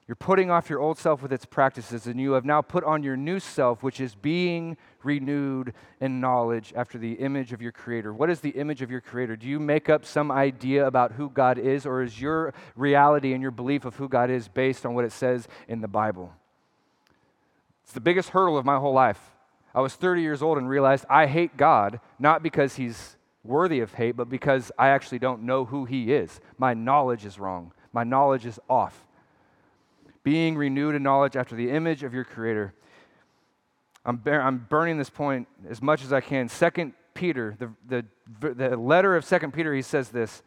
[0.08, 3.04] you're putting off your old self with its practices, and you have now put on
[3.04, 8.14] your new self, which is being renewed in knowledge after the image of your Creator.
[8.14, 9.38] What is the image of your Creator?
[9.38, 13.42] Do you make up some idea about who God is, or is your reality and
[13.42, 16.34] your belief of who God is based on what it says in the Bible?
[17.84, 19.32] It's the biggest hurdle of my whole life.
[19.74, 23.94] I was 30 years old and realized I hate God, not because He's worthy of
[23.94, 26.42] hate, but because I actually don't know who He is.
[26.58, 29.06] My knowledge is wrong, my knowledge is off
[30.24, 32.74] being renewed in knowledge after the image of your Creator.
[34.06, 36.50] I'm, bar- I'm burning this point as much as I can.
[36.50, 38.06] Second Peter, the,
[38.40, 40.42] the, the letter of Second Peter, he says this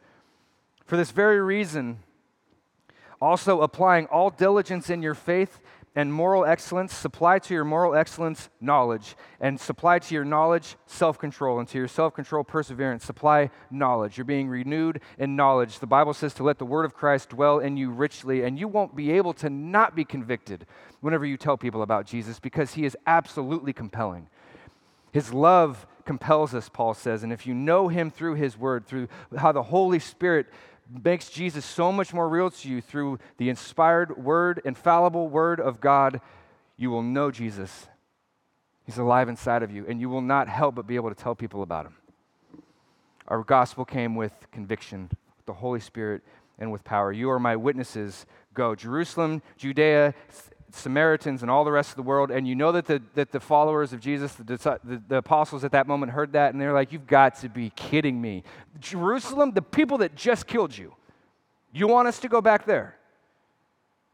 [0.87, 1.99] For this very reason,
[3.21, 5.61] also applying all diligence in your faith,
[5.97, 11.19] and moral excellence, supply to your moral excellence knowledge, and supply to your knowledge self
[11.19, 13.05] control, and to your self control perseverance.
[13.05, 14.19] Supply knowledge.
[14.19, 15.79] You're being renewed in knowledge.
[15.79, 18.67] The Bible says to let the word of Christ dwell in you richly, and you
[18.67, 20.67] won't be able to not be convicted
[21.01, 24.29] whenever you tell people about Jesus because he is absolutely compelling.
[25.13, 29.09] His love compels us, Paul says, and if you know him through his word, through
[29.37, 30.47] how the Holy Spirit
[30.89, 35.81] makes Jesus so much more real to you through the inspired word, infallible word of
[35.81, 36.21] God,
[36.77, 37.89] you will know Jesus.
[38.85, 41.35] He's alive inside of you, and you will not help but be able to tell
[41.35, 41.97] people about him.
[43.29, 46.23] Our gospel came with conviction, with the Holy Spirit,
[46.59, 47.11] and with power.
[47.11, 48.27] You are my witnesses.
[48.53, 48.75] Go.
[48.75, 50.15] Jerusalem, Judea,
[50.75, 52.31] Samaritans and all the rest of the world.
[52.31, 55.73] And you know that the, that the followers of Jesus, the, the, the, apostles at
[55.73, 58.43] that moment, heard that and they're like, You've got to be kidding me.
[58.81, 60.95] Jerusalem, the people that just killed you,
[61.73, 62.97] you want us to go back there?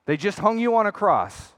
[0.06, 1.52] They just hung you on a cross.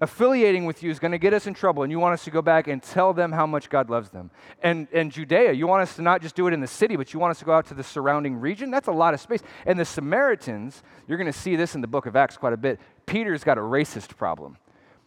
[0.00, 2.30] affiliating with you is going to get us in trouble, and you want us to
[2.30, 4.30] go back and tell them how much God loves them.
[4.62, 7.12] And, and Judea, you want us to not just do it in the city, but
[7.12, 8.70] you want us to go out to the surrounding region.
[8.70, 9.42] That's a lot of space.
[9.66, 12.56] And the Samaritans, you're going to see this in the book of Acts quite a
[12.56, 12.78] bit.
[13.08, 14.58] Peter's got a racist problem.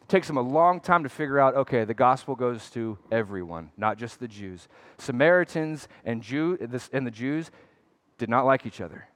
[0.02, 3.72] It takes him a long time to figure out okay, the gospel goes to everyone,
[3.78, 4.68] not just the Jews.
[4.98, 6.58] Samaritans and, Jew,
[6.92, 7.52] and the Jews
[8.18, 9.08] did not like each other.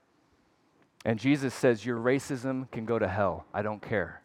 [1.04, 3.46] And Jesus says, Your racism can go to hell.
[3.54, 4.22] I don't care.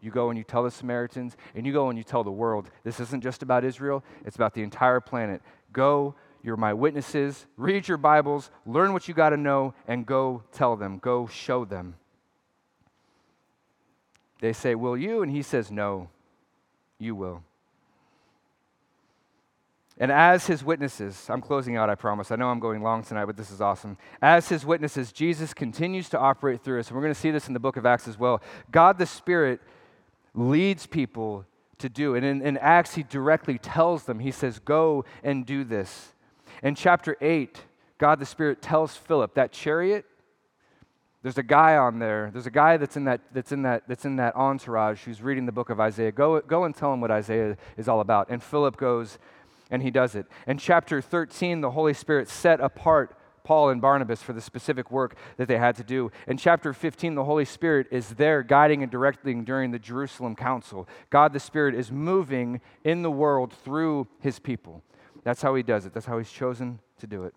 [0.00, 2.70] You go and you tell the Samaritans, and you go and you tell the world.
[2.84, 5.42] This isn't just about Israel, it's about the entire planet.
[5.72, 7.46] Go, you're my witnesses.
[7.56, 10.98] Read your Bibles, learn what you got to know, and go tell them.
[10.98, 11.96] Go show them.
[14.44, 15.22] They say, Will you?
[15.22, 16.10] And he says, No,
[16.98, 17.42] you will.
[19.96, 22.30] And as his witnesses, I'm closing out, I promise.
[22.30, 23.96] I know I'm going long tonight, but this is awesome.
[24.20, 26.88] As his witnesses, Jesus continues to operate through us.
[26.88, 28.42] And we're going to see this in the book of Acts as well.
[28.70, 29.62] God the Spirit
[30.34, 31.46] leads people
[31.78, 32.14] to do.
[32.14, 36.12] And in, in Acts, he directly tells them, he says, Go and do this.
[36.62, 37.62] In chapter 8,
[37.96, 40.04] God the Spirit tells Philip, that chariot,
[41.24, 42.28] there's a guy on there.
[42.30, 45.46] There's a guy that's in that, that's in that, that's in that entourage who's reading
[45.46, 46.12] the book of Isaiah.
[46.12, 48.28] Go, go and tell him what Isaiah is all about.
[48.28, 49.18] And Philip goes
[49.70, 50.26] and he does it.
[50.46, 55.16] In chapter 13, the Holy Spirit set apart Paul and Barnabas for the specific work
[55.38, 56.12] that they had to do.
[56.26, 60.86] In chapter 15, the Holy Spirit is there guiding and directing during the Jerusalem Council.
[61.08, 64.82] God the Spirit is moving in the world through his people.
[65.22, 67.32] That's how he does it, that's how he's chosen to do it.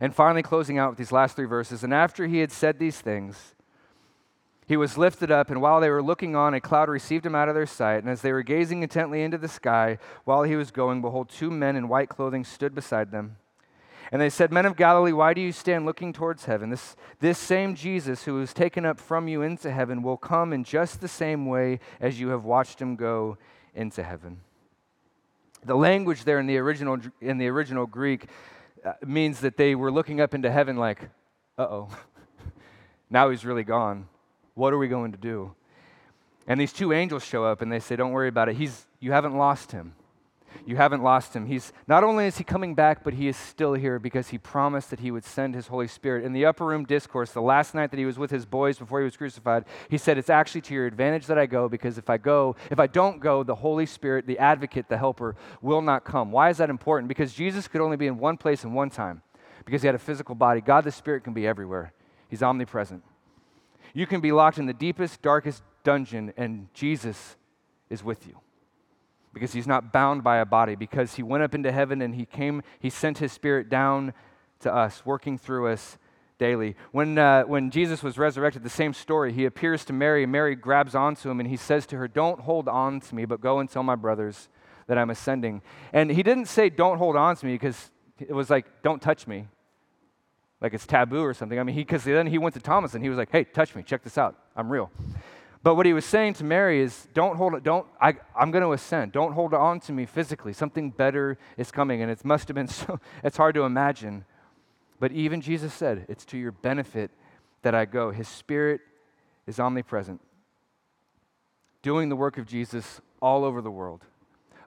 [0.00, 3.00] And finally, closing out with these last three verses, and after he had said these
[3.00, 3.54] things,
[4.66, 7.48] he was lifted up, and while they were looking on, a cloud received him out
[7.48, 7.98] of their sight.
[7.98, 11.50] And as they were gazing intently into the sky, while he was going, behold, two
[11.50, 13.36] men in white clothing stood beside them.
[14.10, 16.70] And they said, Men of Galilee, why do you stand looking towards heaven?
[16.70, 20.64] This, this same Jesus who was taken up from you into heaven will come in
[20.64, 23.36] just the same way as you have watched him go
[23.74, 24.40] into heaven.
[25.64, 28.26] The language there in the original, in the original Greek
[29.04, 31.02] means that they were looking up into heaven like,
[31.58, 31.88] uh oh,
[33.10, 34.08] now he's really gone.
[34.54, 35.54] What are we going to do?
[36.46, 38.56] And these two angels show up and they say, Don't worry about it.
[38.56, 39.94] He's, you haven't lost him
[40.64, 41.46] you haven't lost him.
[41.46, 44.90] He's not only is he coming back, but he is still here because he promised
[44.90, 46.24] that he would send his Holy Spirit.
[46.24, 49.00] In the upper room discourse, the last night that he was with his boys before
[49.00, 52.08] he was crucified, he said, It's actually to your advantage that I go because if
[52.08, 56.04] I go, if I don't go, the Holy Spirit, the advocate, the helper, will not
[56.04, 56.32] come.
[56.32, 57.08] Why is that important?
[57.08, 59.22] Because Jesus could only be in one place in one time
[59.64, 60.60] because he had a physical body.
[60.60, 61.92] God the Spirit can be everywhere,
[62.28, 63.02] he's omnipresent.
[63.92, 67.36] You can be locked in the deepest, darkest dungeon, and Jesus
[67.88, 68.40] is with you
[69.36, 72.24] because he's not bound by a body, because he went up into heaven and he
[72.24, 74.14] came, he sent his spirit down
[74.60, 75.98] to us, working through us
[76.38, 76.74] daily.
[76.90, 80.24] When, uh, when Jesus was resurrected, the same story, he appears to Mary.
[80.24, 83.42] Mary grabs onto him and he says to her, Don't hold on to me, but
[83.42, 84.48] go and tell my brothers
[84.86, 85.60] that I'm ascending.
[85.92, 89.26] And he didn't say, Don't hold on to me, because it was like, Don't touch
[89.26, 89.48] me.
[90.62, 91.60] Like it's taboo or something.
[91.60, 93.82] I mean, because then he went to Thomas and he was like, Hey, touch me,
[93.82, 94.34] check this out.
[94.56, 94.90] I'm real.
[95.66, 98.62] But what he was saying to Mary is, don't hold it, don't, I, I'm going
[98.62, 99.10] to ascend.
[99.10, 100.52] Don't hold on to me physically.
[100.52, 102.02] Something better is coming.
[102.02, 104.24] And it must have been so, it's hard to imagine.
[105.00, 107.10] But even Jesus said, it's to your benefit
[107.62, 108.12] that I go.
[108.12, 108.80] His spirit
[109.48, 110.20] is omnipresent,
[111.82, 114.02] doing the work of Jesus all over the world,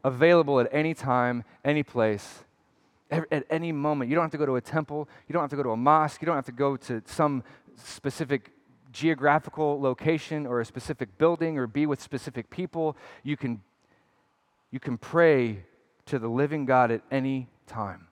[0.03, 2.43] available at any time, any place,
[3.09, 4.09] at any moment.
[4.09, 5.77] You don't have to go to a temple, you don't have to go to a
[5.77, 7.45] mosque, you don't have to go to some
[7.77, 8.51] specific
[8.91, 12.97] geographical location or a specific building or be with specific people.
[13.23, 13.61] You can,
[14.71, 15.63] you can pray
[16.07, 18.07] to the living God at any time.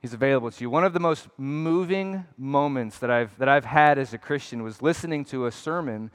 [0.00, 0.70] He's available to you.
[0.70, 4.80] One of the most moving moments that I've, that I've had as a Christian was
[4.80, 6.10] listening to a sermon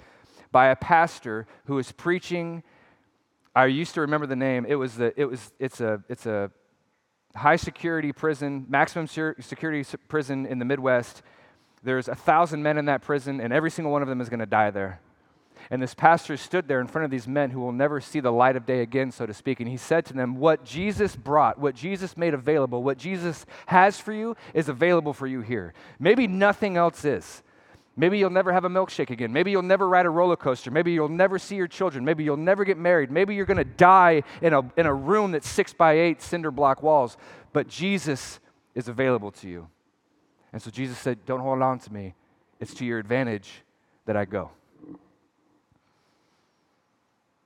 [0.52, 2.64] by a pastor who was preaching.
[3.56, 4.66] I used to remember the name.
[4.68, 6.50] It was the, it was, it's a, it's a
[7.36, 11.22] high security prison, maximum security prison in the Midwest
[11.84, 14.40] there's a thousand men in that prison, and every single one of them is going
[14.40, 15.00] to die there.
[15.70, 18.32] And this pastor stood there in front of these men who will never see the
[18.32, 19.60] light of day again, so to speak.
[19.60, 24.00] And he said to them, What Jesus brought, what Jesus made available, what Jesus has
[24.00, 25.74] for you is available for you here.
[26.00, 27.44] Maybe nothing else is.
[27.96, 29.32] Maybe you'll never have a milkshake again.
[29.32, 30.72] Maybe you'll never ride a roller coaster.
[30.72, 32.04] Maybe you'll never see your children.
[32.04, 33.12] Maybe you'll never get married.
[33.12, 36.50] Maybe you're going to die in a, in a room that's six by eight cinder
[36.50, 37.18] block walls.
[37.54, 38.40] But Jesus
[38.74, 39.68] is available to you.
[40.54, 42.14] And so Jesus said, Don't hold on to me.
[42.60, 43.64] It's to your advantage
[44.06, 44.52] that I go.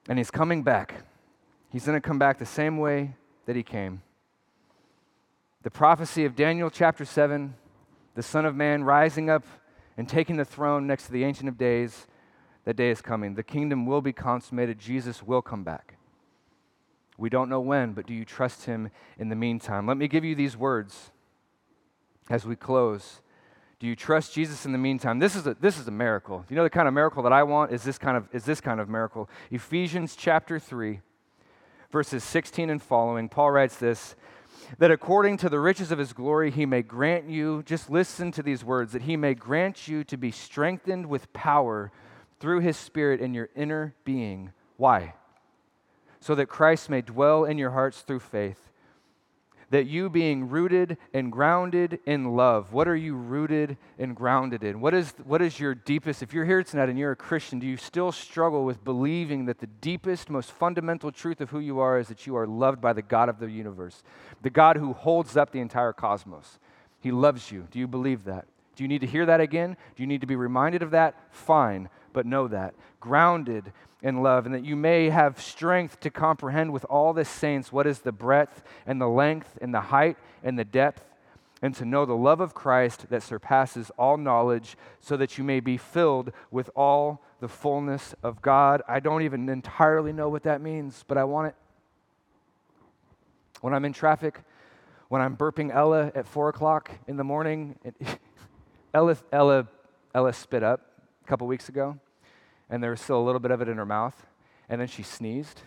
[0.09, 0.93] And he's coming back.
[1.71, 4.01] He's going to come back the same way that he came.
[5.63, 7.55] The prophecy of Daniel chapter 7,
[8.15, 9.43] the Son of Man rising up
[9.97, 12.07] and taking the throne next to the Ancient of Days,
[12.65, 13.35] That day is coming.
[13.35, 14.79] The kingdom will be consummated.
[14.79, 15.95] Jesus will come back.
[17.17, 19.87] We don't know when, but do you trust him in the meantime?
[19.87, 21.11] Let me give you these words
[22.29, 23.21] as we close.
[23.79, 25.19] Do you trust Jesus in the meantime?
[25.19, 26.45] This is a, this is a miracle.
[26.49, 28.59] You know the kind of miracle that I want is this kind of is this
[28.61, 29.29] kind of miracle.
[29.51, 31.01] Ephesians chapter 3
[31.91, 33.29] verses 16 and following.
[33.29, 34.15] Paul writes this
[34.79, 38.43] that according to the riches of his glory he may grant you just listen to
[38.43, 41.91] these words that he may grant you to be strengthened with power
[42.39, 44.51] through his spirit in your inner being.
[44.75, 45.13] Why?
[46.19, 48.69] so that Christ may dwell in your hearts through faith.
[49.69, 52.71] That you being rooted and grounded in love.
[52.71, 54.79] What are you rooted and grounded in?
[54.79, 57.67] What is, what is your deepest, if you're here tonight and you're a Christian, do
[57.67, 61.99] you still struggle with believing that the deepest, most fundamental truth of who you are
[61.99, 64.03] is that you are loved by the God of the universe,
[64.41, 66.59] the God who holds up the entire cosmos?
[67.01, 67.67] He loves you.
[67.69, 68.45] Do you believe that?
[68.77, 69.75] Do you need to hear that again?
[69.95, 71.15] Do you need to be reminded of that?
[71.31, 72.73] Fine, but know that.
[72.99, 77.71] Grounded in love, and that you may have strength to comprehend with all the saints
[77.71, 81.03] what is the breadth and the length and the height and the depth,
[81.61, 85.59] and to know the love of Christ that surpasses all knowledge, so that you may
[85.59, 88.81] be filled with all the fullness of God.
[88.87, 91.55] I don't even entirely know what that means, but I want it.
[93.61, 94.41] When I'm in traffic,
[95.07, 97.77] when I'm burping Ella at four o'clock in the morning,
[98.95, 99.67] Ella, Ella,
[100.15, 100.81] Ella spit up
[101.23, 101.99] a couple weeks ago
[102.69, 104.25] and there was still a little bit of it in her mouth.
[104.69, 105.61] And then she sneezed.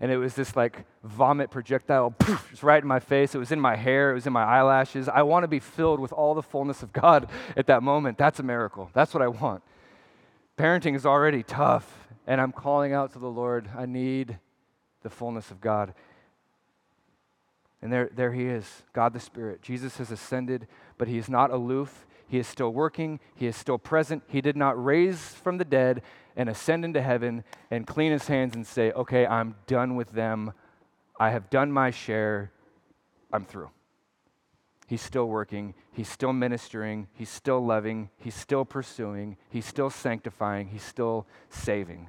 [0.00, 3.34] And it was this like vomit projectile, poof, just right in my face.
[3.34, 5.08] It was in my hair, it was in my eyelashes.
[5.08, 8.18] I want to be filled with all the fullness of God at that moment.
[8.18, 8.90] That's a miracle.
[8.92, 9.62] That's what I want.
[10.58, 14.38] Parenting is already tough, and I'm calling out to the Lord, I need
[15.02, 15.94] the fullness of God.
[17.82, 19.62] And there, there he is, God the Spirit.
[19.62, 20.66] Jesus has ascended,
[20.96, 22.06] but he is not aloof.
[22.26, 23.20] He is still working.
[23.34, 24.22] He is still present.
[24.26, 26.02] He did not raise from the dead
[26.36, 30.52] and ascend into heaven and clean his hands and say, okay, I'm done with them.
[31.18, 32.50] I have done my share.
[33.32, 33.70] I'm through.
[34.86, 35.74] He's still working.
[35.92, 37.08] He's still ministering.
[37.14, 38.10] He's still loving.
[38.16, 39.36] He's still pursuing.
[39.48, 40.68] He's still sanctifying.
[40.68, 42.08] He's still saving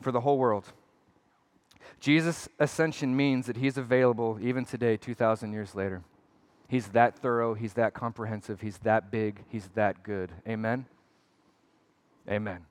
[0.00, 0.64] for the whole world.
[1.98, 6.02] Jesus' ascension means that he's available even today, 2,000 years later.
[6.68, 7.54] He's that thorough.
[7.54, 8.60] He's that comprehensive.
[8.60, 9.44] He's that big.
[9.48, 10.30] He's that good.
[10.48, 10.86] Amen.
[12.30, 12.69] Amen.